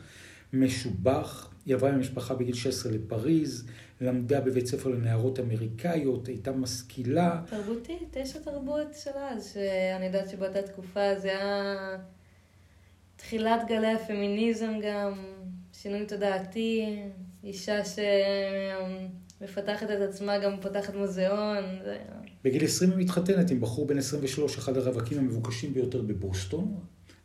משובח, 0.53 1.54
היא 1.65 1.75
עברה 1.75 1.89
עם 1.89 1.95
המשפחה 1.95 2.33
בגיל 2.33 2.55
16 2.55 2.91
לפריז, 2.91 3.67
למדה 4.01 4.41
בבית 4.41 4.67
ספר 4.67 4.89
לנערות 4.89 5.39
אמריקאיות, 5.39 6.27
הייתה 6.27 6.51
משכילה. 6.51 7.41
תרבותית, 7.49 8.15
יש 8.15 8.35
התרבות 8.35 8.87
של 9.03 9.11
אז, 9.29 9.53
שאני 9.53 10.05
יודעת 10.05 10.29
שבאותה 10.29 10.61
תקופה 10.61 11.19
זה 11.19 11.27
היה... 11.27 11.97
תחילת 13.15 13.61
גלי 13.67 13.91
הפמיניזם 13.91 14.71
גם, 14.83 15.13
שינוי 15.73 16.05
תודעתי, 16.05 16.99
אישה 17.43 17.79
שמפתחת 19.39 19.91
את 19.91 20.01
עצמה, 20.09 20.37
גם 20.37 20.61
פותחת 20.61 20.95
מוזיאון. 20.95 21.63
בגיל 22.43 22.63
20 22.63 22.91
היא 22.91 22.99
מתחתנת 22.99 23.51
עם 23.51 23.61
בחור 23.61 23.87
בן 23.87 23.97
23, 23.97 24.57
אחד 24.57 24.77
הרווקים 24.77 25.17
המבוקשים 25.17 25.73
ביותר 25.73 26.01
בבוסטון, 26.01 26.79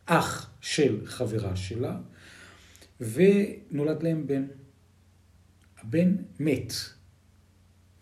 אח 0.06 0.50
של 0.61 1.00
חברה 1.04 1.56
שלה, 1.56 1.97
ונולד 3.00 4.02
להם 4.02 4.26
בן. 4.26 4.47
הבן 5.78 6.16
מת 6.40 6.73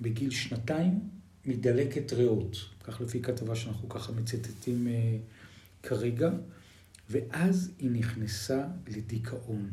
בגיל 0.00 0.30
שנתיים 0.30 1.00
מדלקת 1.44 2.12
ריאות, 2.12 2.56
כך 2.84 3.00
לפי 3.00 3.22
כתבה 3.22 3.56
שאנחנו 3.56 3.88
ככה 3.88 4.12
מצטטים 4.12 4.86
uh, 4.86 5.86
כרגע. 5.88 6.30
ואז 7.10 7.70
היא 7.78 7.90
נכנסה 7.90 8.66
לדיכאון, 8.88 9.70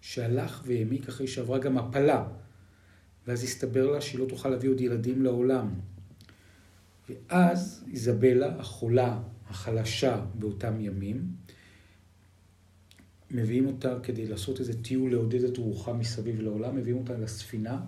שהלך 0.00 0.62
והעמיק 0.66 1.08
אחרי 1.08 1.26
שעברה 1.26 1.58
גם 1.58 1.78
הפלה. 1.78 2.28
ואז 3.26 3.44
הסתבר 3.44 3.90
לה 3.90 4.00
שהיא 4.00 4.20
לא 4.20 4.26
תוכל 4.28 4.48
להביא 4.48 4.70
עוד 4.70 4.80
ילדים 4.80 5.22
לעולם. 5.22 5.70
ואז 7.08 7.84
איזבלה, 7.90 8.60
החולה, 8.60 9.20
החלשה 9.48 10.24
באותם 10.34 10.80
ימים, 10.80 11.26
מביאים 13.32 13.66
אותה 13.66 13.94
כדי 14.02 14.26
לעשות 14.26 14.60
איזה 14.60 14.82
טיול 14.82 15.10
לעודד 15.10 15.44
את 15.44 15.56
רוחה 15.56 15.92
מסביב 15.92 16.40
לעולם, 16.40 16.76
מביאים 16.76 16.98
אותה 16.98 17.18
לספינה 17.18 17.80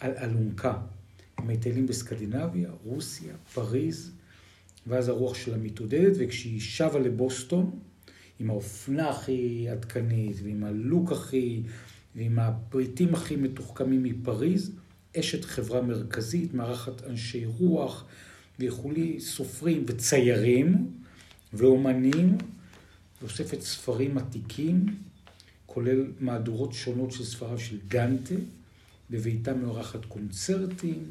על 0.00 0.12
אלונקה. 0.18 0.78
מטיילים 1.44 1.86
בסקנדינביה, 1.86 2.70
רוסיה, 2.84 3.34
פריז, 3.54 4.12
ואז 4.86 5.08
הרוח 5.08 5.34
שלה 5.34 5.56
מתעודדת, 5.56 6.16
וכשהיא 6.18 6.60
שבה 6.60 6.98
לבוסטון, 6.98 7.70
עם 8.40 8.50
האופנה 8.50 9.08
הכי 9.08 9.68
עדכנית, 9.68 10.36
ועם 10.44 10.64
הלוק 10.64 11.12
הכי, 11.12 11.62
ועם 12.16 12.38
הפריטים 12.38 13.14
הכי 13.14 13.36
מתוחכמים 13.36 14.02
מפריז, 14.02 14.72
אשת 15.18 15.44
חברה 15.44 15.82
מרכזית, 15.82 16.54
מארחת 16.54 17.04
אנשי 17.06 17.44
רוח 17.46 18.04
וכולי, 18.60 19.20
סופרים 19.20 19.84
וציירים 19.86 20.90
ואומנים, 21.52 22.38
ואוספת 23.22 23.60
ספרים 23.60 24.18
עתיקים, 24.18 24.86
כולל 25.66 26.06
מהדורות 26.20 26.72
שונות 26.72 27.12
של 27.12 27.24
ספריו 27.24 27.58
של 27.58 27.78
דנטה, 27.88 28.34
בביתה 29.10 29.54
מארחת 29.54 30.04
קונצרטים, 30.04 31.04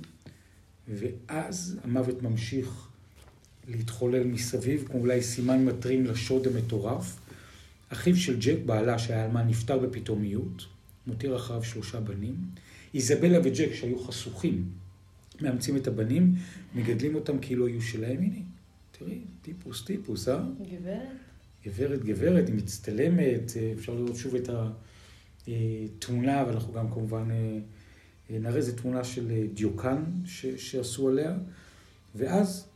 ואז 0.87 1.79
המוות 1.83 2.21
ממשיך 2.21 2.87
להתחולל 3.67 4.23
מסביב, 4.23 4.83
כמו 4.87 4.99
אולי 4.99 5.21
סימן 5.21 5.65
מטרים 5.65 6.05
לשוד 6.05 6.47
המטורף. 6.47 7.19
אחיו 7.89 8.15
של 8.15 8.39
ג'ק, 8.39 8.57
בעלה 8.65 8.99
שהיה 8.99 9.25
אלמן, 9.25 9.47
נפטר 9.47 9.77
בפתאומיות, 9.77 10.65
מותיר 11.07 11.35
אחריו 11.35 11.63
שלושה 11.63 11.99
בנים. 11.99 12.35
איזבלה 12.93 13.39
וג'ק, 13.43 13.73
שהיו 13.73 13.99
חסוכים, 13.99 14.69
מאמצים 15.41 15.77
את 15.77 15.87
הבנים, 15.87 16.35
מגדלים 16.75 17.15
אותם 17.15 17.39
כאילו 17.39 17.67
היו 17.67 17.81
שלהם. 17.81 18.17
הנה, 18.17 18.39
תראי, 18.91 19.19
טיפוס, 19.41 19.85
טיפוס, 19.85 20.27
אה? 20.29 20.43
גברת. 20.71 21.07
גברת, 21.65 22.03
גברת, 22.03 22.47
היא 22.47 22.55
מצטלמת, 22.55 23.51
אה, 23.57 23.71
אפשר 23.77 23.93
לראות 23.93 24.15
שוב 24.15 24.35
את 24.35 24.49
התמונה, 25.47 26.43
ואנחנו 26.47 26.73
גם 26.73 26.91
כמובן 26.91 27.31
אה, 27.31 28.39
נראה 28.39 28.55
איזה 28.55 28.77
תמונה 28.77 29.03
של 29.03 29.31
אה, 29.31 29.43
דיוקן 29.53 30.03
ש, 30.25 30.45
שעשו 30.45 31.09
עליה, 31.09 31.37
ואז 32.15 32.67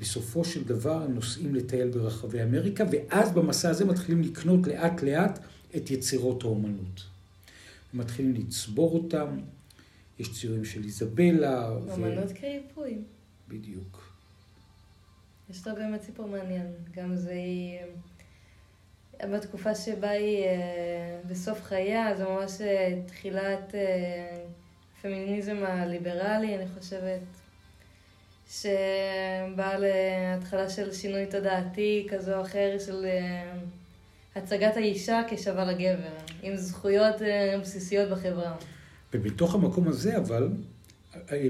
בסופו 0.00 0.44
של 0.44 0.64
דבר 0.64 1.02
הם 1.02 1.14
נוסעים 1.14 1.54
לטייל 1.54 1.88
ברחבי 1.88 2.42
אמריקה, 2.42 2.84
ואז 2.90 3.32
במסע 3.32 3.70
הזה 3.70 3.84
מתחילים 3.84 4.22
לקנות 4.22 4.66
לאט 4.66 5.02
לאט 5.02 5.38
את 5.76 5.90
יצירות 5.90 6.44
האומנות. 6.44 7.04
הם 7.92 8.00
מתחילים 8.00 8.34
לצבור 8.34 8.94
אותם, 8.94 9.26
יש 10.18 10.40
ציורים 10.40 10.64
של 10.64 10.84
איזבלה. 10.84 11.68
אומנות 11.68 12.30
ו... 12.30 12.34
כריפוי. 12.40 12.98
בדיוק. 13.48 14.05
יש 15.50 15.66
לה 15.66 15.74
באמת 15.74 16.02
סיפור 16.02 16.26
מעניין. 16.26 16.66
גם 16.96 17.16
זה 17.16 17.30
היא... 17.30 17.78
בתקופה 19.32 19.74
שבה 19.74 20.10
היא 20.10 20.44
אה, 20.44 21.20
בסוף 21.28 21.62
חייה, 21.62 22.16
זה 22.16 22.24
ממש 22.24 22.60
אה, 22.60 22.98
תחילת 23.06 23.74
הפמיניזם 24.98 25.56
הליברלי, 25.64 26.56
אני 26.56 26.64
חושבת. 26.78 27.20
שבא 28.50 29.76
להתחלה 29.78 30.70
של 30.70 30.92
שינוי 30.92 31.26
תודעתי 31.26 32.06
כזה 32.10 32.36
או 32.36 32.42
אחר, 32.42 32.76
של 32.86 33.04
אה, 33.04 33.52
הצגת 34.36 34.76
האישה 34.76 35.22
כשווה 35.28 35.64
לגבר, 35.64 36.08
עם 36.42 36.56
זכויות 36.56 37.22
אה, 37.22 37.58
בסיסיות 37.60 38.10
בחברה. 38.10 38.56
ובתוך 39.14 39.54
המקום 39.54 39.88
הזה, 39.88 40.16
אבל, 40.16 40.42
אה, 40.42 40.48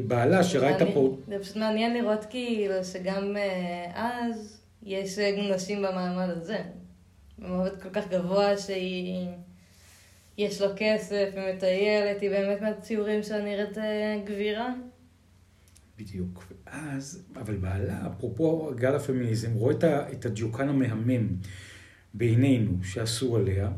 בעלה 0.07 0.45
שראה 0.45 0.77
את 0.77 0.83
הפור... 0.83 1.21
זה 1.29 1.39
פשוט 1.39 1.57
מעניין 1.57 1.95
לראות 1.95 2.25
כאילו 2.31 2.85
שגם 2.85 3.37
אז 3.95 4.61
יש 4.83 5.19
נשים 5.55 5.79
במעמד 5.79 6.29
הזה. 6.31 6.59
במעמד 7.39 7.83
כל 7.83 7.91
כך 7.91 8.09
גבוה 8.09 8.59
שהיא... 8.59 9.29
יש 10.39 10.63
לו 10.63 10.69
כסף, 10.77 11.31
היא 11.35 11.55
מטיילת, 11.55 12.21
היא 12.21 12.31
באמת 12.31 12.61
מהציורים 12.61 13.23
שלה 13.23 13.45
נראית 13.45 13.79
גבירה. 14.25 14.75
בדיוק. 15.99 16.53
ואז, 16.67 17.25
אבל 17.37 17.57
בעלה, 17.57 18.07
אפרופו 18.07 18.71
גל 18.77 18.95
הפמיניזם, 18.95 19.55
רואה 19.55 19.75
את, 19.75 19.85
את 19.85 20.27
הדיוקן 20.27 20.69
המהמם 20.69 21.29
בעינינו 22.15 22.73
שעשו 22.83 23.37
עליה, 23.37 23.71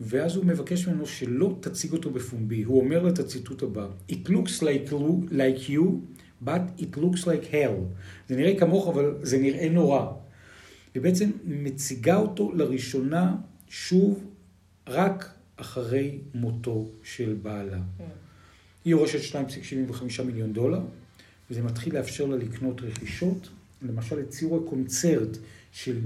ואז 0.00 0.36
הוא 0.36 0.44
מבקש 0.44 0.88
ממנו 0.88 1.06
שלא 1.06 1.56
תציג 1.60 1.92
אותו 1.92 2.10
בפומבי. 2.10 2.62
הוא 2.62 2.80
אומר 2.80 3.02
לה 3.02 3.08
את 3.08 3.18
הציטוט 3.18 3.62
הבא: 3.62 3.86
It 4.10 4.28
looks 4.28 4.60
like, 4.60 4.92
like 5.30 5.68
you, 5.68 5.82
but 6.44 6.80
it 6.80 6.96
looks 6.96 7.24
like 7.24 7.52
hell. 7.52 7.80
זה 8.28 8.36
נראה 8.36 8.58
כמוך, 8.58 8.88
אבל 8.88 9.14
זה 9.22 9.38
נראה 9.38 9.68
נורא. 9.68 10.12
ובעצם 10.96 11.30
מציגה 11.44 12.16
אותו 12.16 12.52
לראשונה 12.52 13.36
שוב 13.68 14.24
רק 14.86 15.30
אחרי 15.56 16.18
מותו 16.34 16.88
של 17.02 17.36
בעלה. 17.42 17.76
Mm. 17.76 18.02
היא 18.84 18.90
יורשת 18.90 19.34
2.75 19.34 20.22
מיליון 20.22 20.52
דולר. 20.52 20.80
וזה 21.50 21.62
מתחיל 21.62 21.94
לאפשר 21.94 22.26
לה 22.26 22.36
לקנות 22.36 22.80
רכישות. 22.80 23.48
למשל, 23.82 24.20
את 24.20 24.28
ציור 24.28 24.64
הקונצרט 24.64 25.38
של 25.72 25.98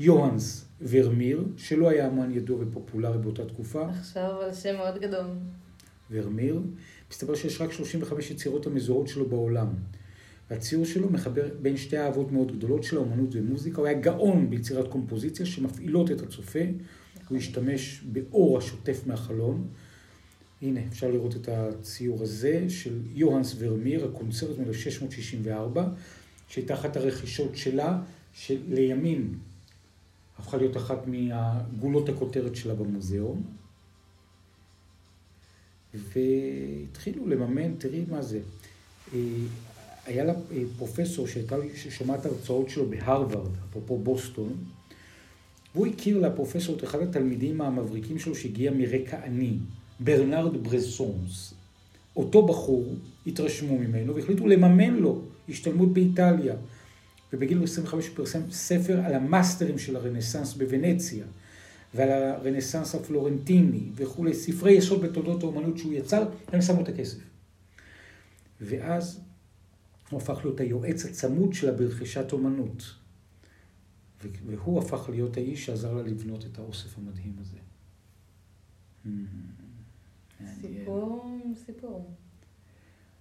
יוהאנס 0.00 0.64
ורמיר, 0.88 1.44
שלא 1.56 1.88
היה 1.88 2.06
אמן 2.06 2.32
ידוע 2.32 2.58
ופופולרי 2.60 3.18
באותה 3.18 3.44
תקופה. 3.44 3.88
עכשיו 3.88 4.40
על 4.40 4.54
שם 4.54 4.76
מאוד 4.76 4.98
גדול. 4.98 5.26
ורמיר, 6.10 6.60
מסתבר 7.10 7.34
שיש 7.34 7.60
רק 7.60 7.72
35 7.72 8.30
יצירות 8.30 8.66
המזוהות 8.66 9.08
שלו 9.08 9.28
בעולם. 9.28 9.68
והציור 10.50 10.84
שלו 10.84 11.10
מחבר 11.10 11.48
בין 11.62 11.76
שתי 11.76 11.98
אהבות 11.98 12.32
מאוד 12.32 12.56
גדולות 12.56 12.84
של 12.84 12.96
האומנות 12.96 13.28
ומוזיקה. 13.32 13.80
הוא 13.80 13.86
היה 13.86 14.00
גאון 14.00 14.50
ביצירת 14.50 14.88
קומפוזיציה 14.88 15.46
שמפעילות 15.46 16.10
את 16.10 16.22
הצופה. 16.22 16.58
הוא 17.28 17.38
השתמש 17.38 18.04
באור 18.12 18.58
השוטף 18.58 19.06
מהחלון. 19.06 19.68
הנה, 20.62 20.80
אפשר 20.88 21.10
לראות 21.10 21.36
את 21.36 21.48
הציור 21.48 22.22
הזה 22.22 22.64
של 22.68 23.00
יוהנס 23.14 23.54
ורמיר, 23.58 24.04
הקונצרט 24.04 24.58
מ-1664, 24.58 25.80
שתחת 26.48 26.96
הרכישות 26.96 27.56
שלה, 27.56 28.00
שלימים 28.32 29.38
הפכה 30.38 30.56
להיות 30.56 30.76
אחת 30.76 30.98
מהגולות 31.06 32.08
הכותרת 32.08 32.56
שלה 32.56 32.74
במוזיאון. 32.74 33.42
והתחילו 35.94 37.26
לממן, 37.26 37.74
תראי 37.74 38.04
מה 38.10 38.22
זה. 38.22 38.40
אה, 39.14 39.18
היה 40.06 40.24
לה 40.24 40.32
אה, 40.32 40.62
פרופסור 40.78 41.26
שהייתה 41.26 41.56
ששומעת 41.76 42.26
הרצאות 42.26 42.70
שלו 42.70 42.86
בהרווארד, 42.90 43.50
אפרופו 43.70 43.98
בוסטון, 43.98 44.52
והוא 45.74 45.86
הכיר 45.86 46.18
לפרופסור 46.18 46.76
את 46.76 46.84
אחד 46.84 47.00
התלמידים 47.00 47.60
המבריקים 47.60 48.18
שלו 48.18 48.34
שהגיע 48.34 48.70
מרקע 48.70 49.24
עני. 49.24 49.56
ברנרד 50.00 50.56
ברסונס. 50.56 51.54
אותו 52.16 52.46
בחור 52.46 52.94
התרשמו 53.26 53.78
ממנו 53.78 54.14
והחליטו 54.14 54.46
לממן 54.46 54.94
לו 54.94 55.22
השתלמות 55.48 55.92
באיטליה. 55.92 56.54
ובגיל 57.32 57.64
25 57.64 58.06
הוא 58.06 58.16
פרסם 58.16 58.50
ספר 58.50 59.00
על 59.00 59.14
המאסטרים 59.14 59.78
של 59.78 59.96
הרנסאנס 59.96 60.54
בוונציה, 60.54 61.26
ועל 61.94 62.10
הרנסאנס 62.10 62.94
הפלורנטיני 62.94 63.90
וכולי, 63.94 64.34
ספרי 64.34 64.72
יסוד 64.72 65.02
בתולדות 65.02 65.42
האומנות 65.42 65.78
שהוא 65.78 65.92
יצר, 65.92 66.28
הם 66.52 66.62
שמו 66.62 66.82
את 66.82 66.88
הכסף. 66.88 67.18
ואז 68.60 69.20
הוא 70.10 70.20
הפך 70.20 70.38
להיות 70.44 70.60
היועץ 70.60 71.04
הצמוד 71.04 71.52
שלה 71.52 71.72
ברכישת 71.72 72.32
אומנות. 72.32 72.82
והוא 74.46 74.78
הפך 74.78 75.08
להיות 75.08 75.36
האיש 75.36 75.66
שעזר 75.66 75.94
לה 75.94 76.02
לבנות 76.02 76.46
את 76.46 76.58
האוסף 76.58 76.98
המדהים 76.98 77.36
הזה. 77.40 77.58
סיפור, 80.60 81.40
סיפור. 81.66 82.10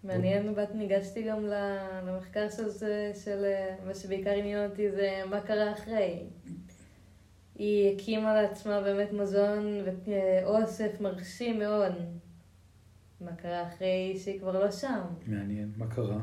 מעניין, 0.07 0.55
בת 0.55 0.75
ניגשתי 0.75 1.23
גם 1.23 1.45
למחקר 1.45 2.49
של 2.49 2.69
זה, 2.69 3.11
של 3.23 3.45
מה 3.87 3.93
שבעיקר 3.93 4.29
עניין 4.29 4.69
אותי 4.69 4.91
זה 4.91 5.21
מה 5.29 5.41
קרה 5.41 5.71
אחרי. 5.71 6.23
היא 7.55 7.95
הקימה 7.95 8.41
לעצמה 8.41 8.81
באמת 8.81 9.13
מזון 9.13 9.81
ואוסף 10.05 11.01
מרשים 11.01 11.59
מאוד. 11.59 11.93
מה 13.21 13.35
קרה 13.35 13.67
אחרי 13.67 14.17
שהיא 14.23 14.39
כבר 14.39 14.63
לא 14.65 14.71
שם. 14.71 15.01
מעניין, 15.27 15.71
מה 15.77 15.87
קרה? 15.87 16.19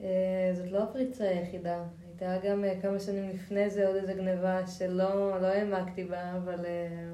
אה, 0.00 0.50
זאת 0.54 0.70
לא 0.70 0.82
הפריצה 0.82 1.24
היחידה. 1.28 1.84
הייתה 2.06 2.36
גם 2.48 2.64
אה, 2.64 2.80
כמה 2.82 2.98
שנים 3.00 3.30
לפני 3.30 3.70
זה 3.70 3.88
עוד 3.88 3.96
איזה 3.96 4.14
גניבה 4.14 4.66
שלא 4.66 5.40
לא 5.40 5.46
העמקתי 5.46 6.04
בה, 6.04 6.36
אבל... 6.36 6.64
אה, 6.64 7.12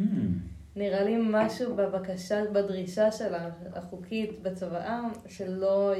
hmm. 0.00 0.04
נראה 0.76 1.02
לי 1.02 1.16
משהו 1.20 1.76
בבקשה, 1.76 2.42
בדרישה 2.52 3.12
שלה, 3.12 3.50
החוקית, 3.72 4.42
בצוואה, 4.42 5.00
שלא, 5.28 5.92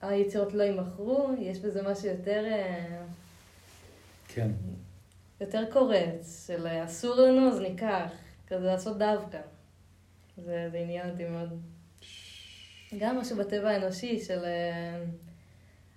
היצירות 0.00 0.54
לא 0.54 0.62
יימכרו, 0.62 1.30
יש 1.38 1.58
בזה 1.58 1.82
משהו 1.82 2.08
יותר... 2.08 2.44
אה, 2.44 3.02
כן. 4.28 4.50
יותר 5.40 5.64
קורץ, 5.72 6.46
של 6.46 6.66
אסור 6.84 7.14
לנו 7.14 7.48
אז 7.48 7.60
ניקח, 7.60 8.10
כזה 8.46 8.66
לעשות 8.66 8.98
דווקא. 8.98 9.40
זה, 10.36 10.68
זה 10.72 10.78
עניין 10.78 11.10
אותי 11.10 11.24
מאוד. 11.24 11.60
גם 12.98 13.18
משהו 13.18 13.36
בטבע 13.36 13.70
האנושי 13.70 14.20
של 14.20 14.44
אה, 14.44 15.04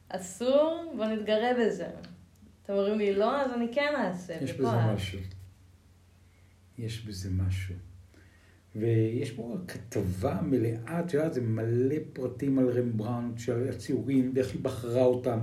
אסור, 0.09 0.93
בוא 0.97 1.05
נתגרה 1.05 1.49
בזה. 1.59 1.89
אתם 2.63 2.73
אומרים 2.73 2.97
לי 2.97 3.15
לא, 3.15 3.41
אז 3.41 3.53
אני 3.53 3.67
כן 3.73 3.93
אעשה. 3.97 4.33
יש 4.41 4.53
בזה 4.53 4.77
משהו. 4.93 5.19
יש 6.77 7.05
בזה 7.05 7.29
משהו. 7.29 7.75
ויש 8.75 9.31
פה 9.31 9.57
כתבה 9.67 10.39
מלאה, 10.41 10.99
את 10.99 11.13
יודעת, 11.13 11.33
זה 11.33 11.41
מלא 11.41 11.95
פרטים 12.13 12.59
על 12.59 12.69
רמברנט, 12.69 13.39
של 13.39 13.69
הציורים, 13.69 14.31
ואיך 14.35 14.53
היא 14.53 14.61
בחרה 14.61 15.03
אותם, 15.03 15.39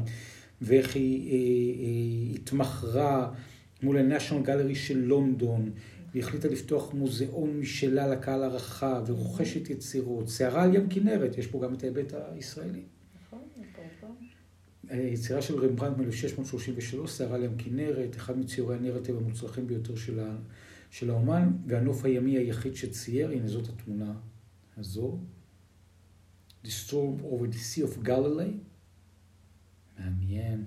ואיך 0.62 0.96
היא, 0.96 1.30
אה, 1.30 1.34
אה, 1.84 2.34
התמחרה 2.34 3.32
מול 3.82 3.98
ה-National 3.98 4.46
Gallery 4.46 4.74
של 4.74 4.98
לונדון, 4.98 5.70
והיא 6.12 6.22
החליטה 6.22 6.48
לפתוח 6.48 6.94
מוזיאון 6.94 7.60
משלה 7.60 8.08
לקהל 8.08 8.42
הרחב, 8.42 9.04
ורוכשת 9.06 9.70
יצירות. 9.70 10.28
שערה 10.28 10.62
על 10.62 10.74
ים 10.74 10.88
כנרת, 10.88 11.38
יש 11.38 11.46
פה 11.46 11.60
גם 11.62 11.74
את 11.74 11.82
ההיבט 11.82 12.12
הישראלי. 12.32 12.82
נכון, 13.26 13.38
היצירה 14.88 15.42
של 15.42 15.64
רמברנט 15.64 15.96
מ-1633, 15.98 17.06
שערה 17.06 17.34
על 17.34 17.44
ים 17.44 17.56
כנרת, 17.58 18.16
אחד 18.16 18.38
מציורי 18.38 18.76
הנרטיב 18.76 19.16
המוצלחים 19.16 19.66
ביותר 19.66 19.96
של 19.96 20.20
ה... 20.20 20.36
של 20.90 21.10
האומן, 21.10 21.52
והנוף 21.66 22.04
הימי 22.04 22.38
היחיד 22.38 22.76
שצייר, 22.76 23.30
הנה 23.30 23.48
זאת 23.48 23.68
התמונה 23.68 24.14
הזו. 24.76 25.18
The 26.64 26.68
Storm 26.68 27.22
over 27.24 27.46
the 27.52 27.56
Sea 27.56 27.84
of 27.84 28.06
Galilee. 28.06 28.58
מעניין. 29.98 30.64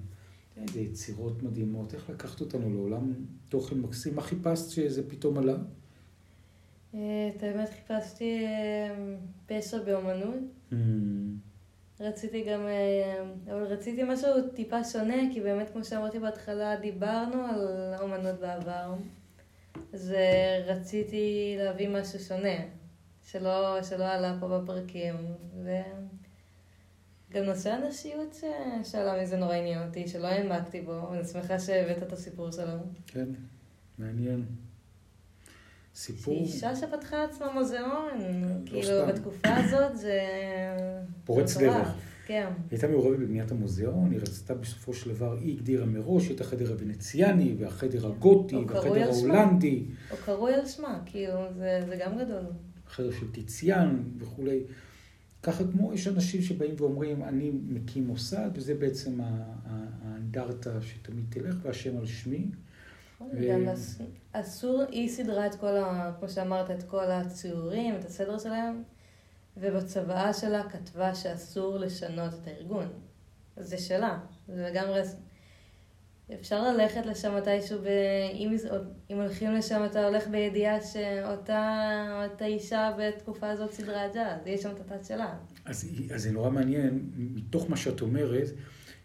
איזה 0.58 0.80
יצירות 0.80 1.44
מדהימות, 1.44 1.94
איך 1.94 2.10
לקחת 2.10 2.42
אותנו 2.42 2.70
לעולם 2.70 3.14
תוכן 3.50 3.78
מקסים? 3.78 4.16
מה 4.16 4.22
חיפשת 4.22 4.70
שזה 4.70 5.10
פתאום 5.10 5.38
עלה? 5.38 5.58
אה, 6.96 7.30
את 7.36 7.44
האמת 7.44 7.70
חיפשתי 7.70 8.46
אה, 8.46 9.16
פשע 9.46 9.84
באומנות. 9.84 10.36
Mm, 10.72 10.76
רציתי 12.00 12.44
גם, 12.44 12.62
אה, 12.62 13.24
אבל 13.46 13.64
רציתי 13.64 14.04
משהו 14.04 14.30
טיפה 14.56 14.84
שונה, 14.84 15.34
כי 15.34 15.42
באמת, 15.42 15.70
כמו 15.70 15.84
שאמרתי 15.84 16.20
בהתחלה, 16.20 16.76
דיברנו 16.76 17.46
על 17.46 17.94
אומנות 18.02 18.40
בעבר. 18.40 18.94
אז 19.94 20.14
רציתי 20.66 21.56
להביא 21.58 21.90
משהו 21.90 22.20
שונה, 22.20 22.58
שלא, 23.24 23.84
שלא 23.84 24.06
עלה 24.08 24.38
פה 24.40 24.48
בפרקים. 24.60 25.16
וגם 25.64 27.44
נושא 27.44 27.72
הנשיות 27.72 28.34
ש- 28.34 28.92
שעלה 28.92 29.22
מזה 29.24 29.38
נורא 29.38 29.56
עניין 29.56 29.88
אותי, 29.88 30.08
שלא 30.08 30.28
העמקתי 30.28 30.82
בו, 30.82 31.08
ואני 31.12 31.26
שמחה 31.26 31.60
שהבאת 31.60 32.04
את 32.04 32.14
הסיפור 32.14 32.52
שלו. 32.52 32.74
כן, 33.08 33.28
מעניין. 33.98 34.46
סיפור 35.96 36.36
אישה 36.44 36.76
שפתחה 36.76 37.18
לעצמה 37.18 37.54
מוזיאון, 37.54 38.10
כאילו 38.66 38.84
סתם. 38.84 39.08
בתקופה 39.08 39.50
הזאת 39.56 39.98
זה... 39.98 40.20
פורץ. 41.26 41.58
דרך. 41.58 41.88
כן. 42.32 42.48
היא 42.48 42.64
הייתה 42.72 42.88
מעורבת 42.88 43.20
בבניית 43.20 43.52
המוזיאון, 43.52 44.12
היא 44.12 44.20
רצתה 44.20 44.54
בסופו 44.54 44.94
של 44.94 45.10
דבר, 45.10 45.38
היא 45.38 45.56
הגדירה 45.58 45.86
מראש 45.86 46.32
את 46.32 46.42
החדר 46.42 46.72
הוונציאני, 46.72 47.56
והחדר 47.60 48.08
הגותי, 48.08 48.56
והחדר. 48.56 49.04
ההולנדי, 49.04 49.84
או 50.12 50.16
קרוי 50.26 50.54
על 50.54 50.66
שמה, 50.66 51.00
כאילו, 51.06 51.34
זה, 51.58 51.84
זה 51.88 51.96
גם 52.06 52.18
גדול. 52.18 52.44
החדר 52.88 53.12
של 53.12 53.32
טיציאן 53.32 54.04
וכולי. 54.18 54.60
ככה 55.44 55.64
כמו 55.72 55.94
יש 55.94 56.08
אנשים 56.08 56.42
שבאים 56.42 56.76
ואומרים, 56.78 57.24
אני 57.24 57.52
מקים 57.68 58.08
מוסד, 58.08 58.50
וזה 58.54 58.74
בעצם 58.76 59.20
האנדרטה 59.66 60.82
שתמיד 60.82 61.26
תלך, 61.30 61.56
והשם 61.64 61.98
על 61.98 62.06
שמי. 62.06 62.46
ו- 63.22 63.48
גם 63.52 63.68
אס- 63.68 64.02
אסור, 64.32 64.84
היא 64.92 65.10
סידרה 65.10 65.48
את 65.48 65.56
כל. 65.56 65.68
כמו 66.20 66.30
שאמרת, 66.30 66.72
את 66.72 66.84
כל 66.84 67.04
הציורים, 67.12 67.96
את 67.96 68.06
הסדר 68.06 68.38
שלהם, 68.40 68.84
ובצוואה 69.58 70.34
שלה 70.34 70.70
כתבה 70.70 71.16
שאסור 71.16 71.78
לשנות 71.78 72.34
את 72.34 72.48
הארגון. 72.48 72.88
אז 73.58 73.70
זה 73.70 73.78
שלה, 73.78 74.20
זה 74.48 74.68
לגמרי... 74.72 75.02
אפשר 76.40 76.72
ללכת 76.72 77.06
לשם 77.06 77.36
מתישהו, 77.38 77.80
ב... 77.80 77.88
אם, 78.34 78.56
אם 79.12 79.16
הולכים 79.16 79.52
לשם 79.52 79.86
אתה 79.86 80.08
הולך 80.08 80.28
בידיעה 80.28 80.82
שאותה 80.82 82.28
אותה 82.32 82.46
אישה 82.46 82.92
בתקופה 83.00 83.50
הזאת 83.50 83.74
סידרה 83.74 84.08
ג'אז, 84.14 84.48
יש 84.48 84.62
שם 84.62 84.70
את 84.72 84.80
התת 84.80 85.06
שלה. 85.06 85.34
אז, 85.66 85.90
אז 86.14 86.24
זה 86.24 86.32
נורא 86.32 86.50
מעניין, 86.50 87.10
מתוך 87.16 87.70
מה 87.70 87.78
שאת 87.78 88.02
אומרת, 88.02 88.48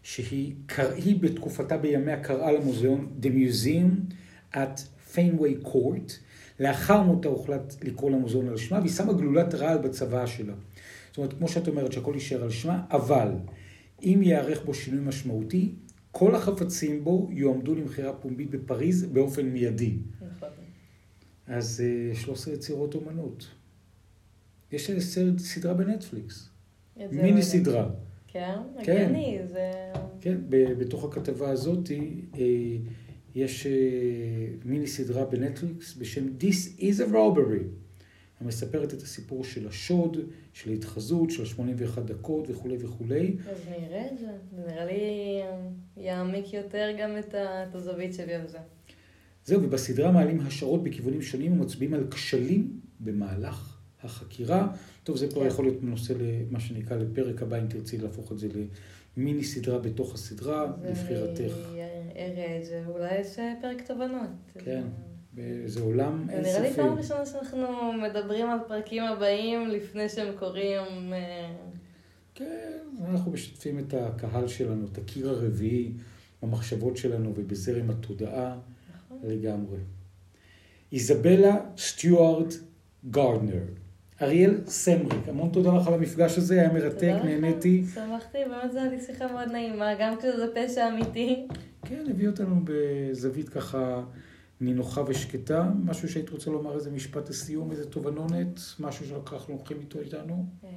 שהיא 0.03 0.55
קר... 0.67 0.93
היא 0.93 1.21
בתקופתה 1.21 1.77
בימיה 1.77 2.23
קראה 2.23 2.53
למוזיאון 2.53 3.13
The 3.23 3.27
Museum 3.27 4.15
at 4.55 4.81
Fenway 5.15 5.67
Court, 5.67 6.13
לאחר 6.61 7.03
מותה 7.03 7.29
הוחלט 7.29 7.85
לקרוא 7.85 8.11
למוזיאון 8.11 8.49
על 8.49 8.57
שמה, 8.57 8.79
והיא 8.79 8.91
שמה 8.91 9.13
גלולת 9.13 9.55
רעל 9.55 9.79
בצוואה 9.79 10.27
שלה. 10.27 10.55
זאת 11.09 11.19
אומרת, 11.19 11.33
כמו 11.33 11.49
שאת 11.49 11.69
אומרת, 11.69 11.93
שהכל 11.93 12.13
יישאר 12.15 12.43
על 12.43 12.51
שמה, 12.51 12.83
אבל 12.91 13.29
אם 14.03 14.21
ייערך 14.23 14.65
בו 14.65 14.75
שינוי 14.75 15.01
משמעותי, 15.01 15.75
כל 16.13 16.35
החפצים 16.35 17.05
בו 17.05 17.29
יועמדו 17.31 17.75
למכירה 17.75 18.13
פומבית 18.13 18.51
בפריז 18.51 19.05
באופן 19.05 19.47
מיידי. 19.47 19.97
נכון. 20.37 20.49
אז 21.47 21.83
אה, 22.11 22.15
13 22.15 22.55
יצירות 22.55 22.95
אומנות. 22.95 23.47
יש 24.73 24.91
סרט, 24.91 25.39
סדרה 25.39 25.75
בנטפליקס, 25.75 26.49
מיני. 27.11 27.43
סדרה. 27.43 27.89
כן? 28.29 28.59
כן. 28.83 28.93
הגיוני, 28.93 29.39
זה... 29.47 29.71
כן, 30.21 30.37
בתוך 30.51 31.05
הכתבה 31.05 31.51
הזאת 31.51 31.91
אה, 31.91 31.97
יש 33.37 33.67
אה, 33.67 33.73
מיני 34.65 34.87
סדרה 34.87 35.25
בנטפליקס 35.25 35.97
בשם 35.97 36.27
This 36.41 36.81
is 36.81 37.01
a 37.01 37.13
Robbery, 37.13 37.65
המספרת 38.41 38.95
את 38.95 39.03
הסיפור 39.03 39.45
של 39.45 39.69
השוד, 39.69 40.17
של 40.53 40.71
ההתחזות, 40.71 41.31
של 41.31 41.45
81 41.45 42.03
דקות 42.05 42.51
וכולי 42.51 42.77
וכולי. 42.81 43.37
אז 43.51 43.59
נראה 43.71 44.07
את 44.13 44.19
זה. 44.19 44.27
נראה 44.67 44.85
לי 44.85 45.41
יעמיק 45.97 46.53
יותר 46.53 46.89
גם 46.99 47.11
את 47.19 47.75
הזווית 47.75 48.15
שלי 48.15 48.35
על 48.35 48.49
זה. 48.49 48.59
זהו, 49.45 49.63
ובסדרה 49.63 50.13
מעלים 50.13 50.41
השערות 50.41 50.83
בכיוונים 50.83 51.23
שונים 51.23 51.53
ומצביעים 51.53 51.95
על 51.95 52.07
כשלים 52.11 52.81
במהלך 53.01 53.79
החקירה. 54.03 54.69
טוב, 55.05 55.17
זה 55.17 55.29
כבר 55.29 55.43
כן. 55.43 55.47
יכול 55.47 55.65
להיות 55.65 55.83
נושא 55.83 56.15
למה 56.19 56.61
שנקרא 56.61 56.97
לפרק 56.97 57.43
הבא, 57.43 57.59
אם 57.59 57.67
תרצי 57.67 57.99
להפוך 57.99 58.33
את 58.33 58.39
זה 58.39 58.49
למיני 59.17 59.45
סדרה 59.45 59.79
בתוך 59.79 60.15
הסדרה, 60.15 60.73
לבחירתך. 60.85 61.57
אראה 62.17 62.59
את 62.61 62.65
זה, 62.65 62.83
אולי 62.87 63.21
יש 63.21 63.37
פרק 63.61 63.87
תובנות. 63.87 64.31
כן. 64.59 64.83
זה 65.67 65.81
עולם 65.81 66.27
אין 66.31 66.43
נראה 66.43 66.61
לי. 66.61 66.75
פעם 66.75 66.99
ראשונה 66.99 67.27
שאנחנו 67.27 67.93
מדברים 67.93 68.51
על 68.51 68.59
פרקים 68.69 69.03
הבאים 69.03 69.69
לפני 69.69 70.09
שהם 70.09 70.35
קורים. 70.39 71.13
אה, 71.13 71.53
כן, 72.35 72.79
אנחנו 73.09 73.33
משתפים 73.33 73.79
את 73.79 73.95
הקהל 73.95 74.49
שלנו, 74.49 74.87
את 74.93 74.99
הקיר 74.99 75.29
הרביעי 75.31 75.93
במחשבות 76.43 76.97
שלנו 76.97 77.33
ובזרם 77.37 77.91
התודעה 77.91 78.59
נכון. 78.97 79.19
לגמרי. 79.25 79.79
איזבלה 80.93 81.57
סטיוארט 81.77 82.55
גארדנר. 83.11 83.63
אריאל 84.23 84.61
סמריק, 84.67 85.29
המון 85.29 85.51
תודה 85.53 85.77
לך 85.77 85.87
על 85.87 85.95
המפגש 85.95 86.39
הזה, 86.39 86.61
היה 86.61 86.73
מרתק. 86.73 87.15
נהניתי. 87.25 87.85
שמחתי, 87.95 88.39
באמת 88.51 88.73
זו 88.73 88.79
הייתה 88.79 89.05
שיחה 89.05 89.33
מאוד 89.33 89.53
נעימה, 89.53 89.95
גם 90.01 90.17
כשזה 90.17 90.47
פשע 90.55 90.89
אמיתי. 90.89 91.47
כן, 91.83 92.05
הביא 92.11 92.29
אותנו 92.29 92.61
בזווית 92.65 93.49
ככה 93.49 94.03
נינוחה 94.61 95.03
ושקטה. 95.07 95.71
משהו 95.85 96.09
שהיית 96.09 96.31
רוצה 96.31 96.51
לומר, 96.51 96.75
איזה 96.75 96.91
משפט 96.91 97.29
לסיום, 97.29 97.71
איזה 97.71 97.91
תובנונת, 97.91 98.61
משהו 98.81 99.07
שאנחנו 99.07 99.55
לוקחים 99.55 99.81
איתו 99.81 100.01
איתנו. 100.01 100.47
אה, 100.65 100.71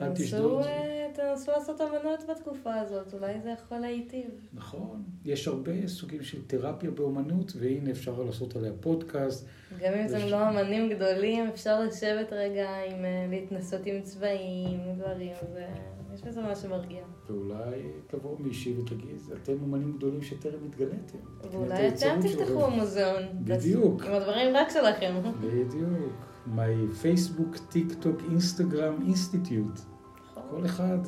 אל 0.00 0.12
תשדוד. 0.14 0.62
תנסו, 0.62 0.68
אה, 0.68 1.08
תנסו 1.14 1.50
לעשות 1.50 1.80
אמנות 1.80 2.22
בתקופה 2.30 2.74
הזאת, 2.74 3.14
אולי 3.14 3.40
זה 3.40 3.50
יכול 3.50 3.78
להיטיב. 3.78 4.30
נכון, 4.52 5.02
יש 5.24 5.48
הרבה 5.48 5.86
סוגים 5.86 6.22
של 6.22 6.38
תרפיה 6.46 6.90
באומנות, 6.90 7.52
והנה 7.56 7.90
אפשר 7.90 8.22
לעשות 8.22 8.56
עליה 8.56 8.72
פודקאסט. 8.80 9.46
גם 9.80 9.92
אם 9.94 10.06
אתם 10.06 10.26
לא 10.26 10.48
אמנים 10.48 10.90
גדולים, 10.90 11.48
אפשר 11.48 11.80
לשבת 11.80 12.32
רגע 12.32 12.68
עם, 12.90 13.04
אה, 13.04 13.26
להתנסות 13.30 13.86
עם 13.86 14.02
צבעים, 14.02 14.80
דברים, 14.96 15.32
ויש 16.24 16.28
בזה 16.28 16.42
משהו 16.42 16.70
מרגיע. 16.70 17.04
ואולי 17.26 17.82
תבוא 18.06 18.36
מישהי 18.38 18.78
ותגיד, 18.78 19.20
אתם 19.42 19.52
אומנים 19.62 19.92
גדולים 19.96 20.22
שטרם 20.22 20.64
התגליתם. 20.66 21.18
ואולי 21.52 21.88
את 21.88 21.92
אתם 21.96 22.20
תפתחו. 22.22 22.70
מוזיאון. 22.70 23.22
בדיוק. 23.44 24.02
עם 24.02 24.12
הדברים 24.12 24.56
רק 24.56 24.68
שלכם. 24.70 25.14
בדיוק. 25.40 26.12
My 26.46 27.02
Facebook, 27.02 27.56
TikTok, 27.72 28.22
Instagram, 28.36 29.10
Institute. 29.12 29.80
נכון. 30.30 30.42
כל 30.50 30.66
אחד 30.66 30.98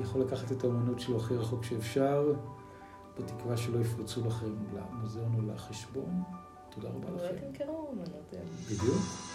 יכול 0.00 0.20
לקחת 0.20 0.52
את 0.52 0.64
האומנות 0.64 1.00
שלו 1.00 1.16
הכי 1.16 1.34
רחוק 1.34 1.64
שאפשר, 1.64 2.32
בתקווה 3.18 3.56
שלא 3.56 3.78
יפרצו 3.80 4.26
לכם 4.26 4.54
למוזיאון 4.74 5.34
או 5.34 5.54
לחשבון. 5.54 6.22
תודה 6.70 6.88
רבה 6.88 7.08
אולי 7.08 7.24
לכם. 7.24 7.46
תמכרו 7.52 7.92
אמנות. 7.92 8.34
בדיוק. 8.66 9.31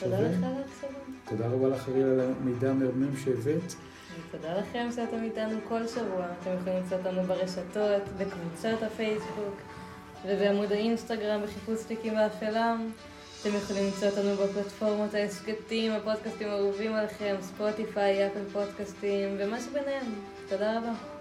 תודה. 0.00 0.20
לך 0.20 0.36
על 0.36 0.44
ההקשבה. 0.44 0.98
תודה 1.28 1.46
רבה 1.46 1.68
לך, 1.68 1.88
אריאל, 1.88 2.08
על 2.08 2.20
המידע 2.20 2.70
המרמם 2.70 3.16
שהבאת. 3.16 3.72
ותודה 4.28 4.58
לכם 4.58 4.88
שאתם 4.96 5.22
איתנו 5.22 5.58
כל 5.68 5.86
שבוע. 5.86 6.26
אתם 6.42 6.50
יכולים 6.60 6.76
למצוא 6.82 6.96
אותנו 6.98 7.22
ברשתות, 7.22 8.02
בקבוצות 8.18 8.82
הפייסבוק 8.82 9.54
ובעמוד 10.24 10.72
האינסטגרם 10.72 11.42
בחיפוש 11.42 11.82
תיקים 11.82 12.14
באפלה. 12.14 12.76
אתם 13.42 13.50
יכולים 13.56 13.84
למצוא 13.84 14.08
אותנו 14.08 14.36
בפלטפורמות 14.36 15.14
ההסכתים, 15.14 15.92
הפודקאסטים 15.92 16.48
האהובים 16.48 16.94
עליכם, 16.94 17.36
ספוטיפיי, 17.40 18.26
אפל 18.26 18.44
פודקאסטים 18.52 19.36
ומה 19.38 19.60
שביניהם. 19.60 20.14
תודה 20.48 20.78
רבה. 20.78 21.15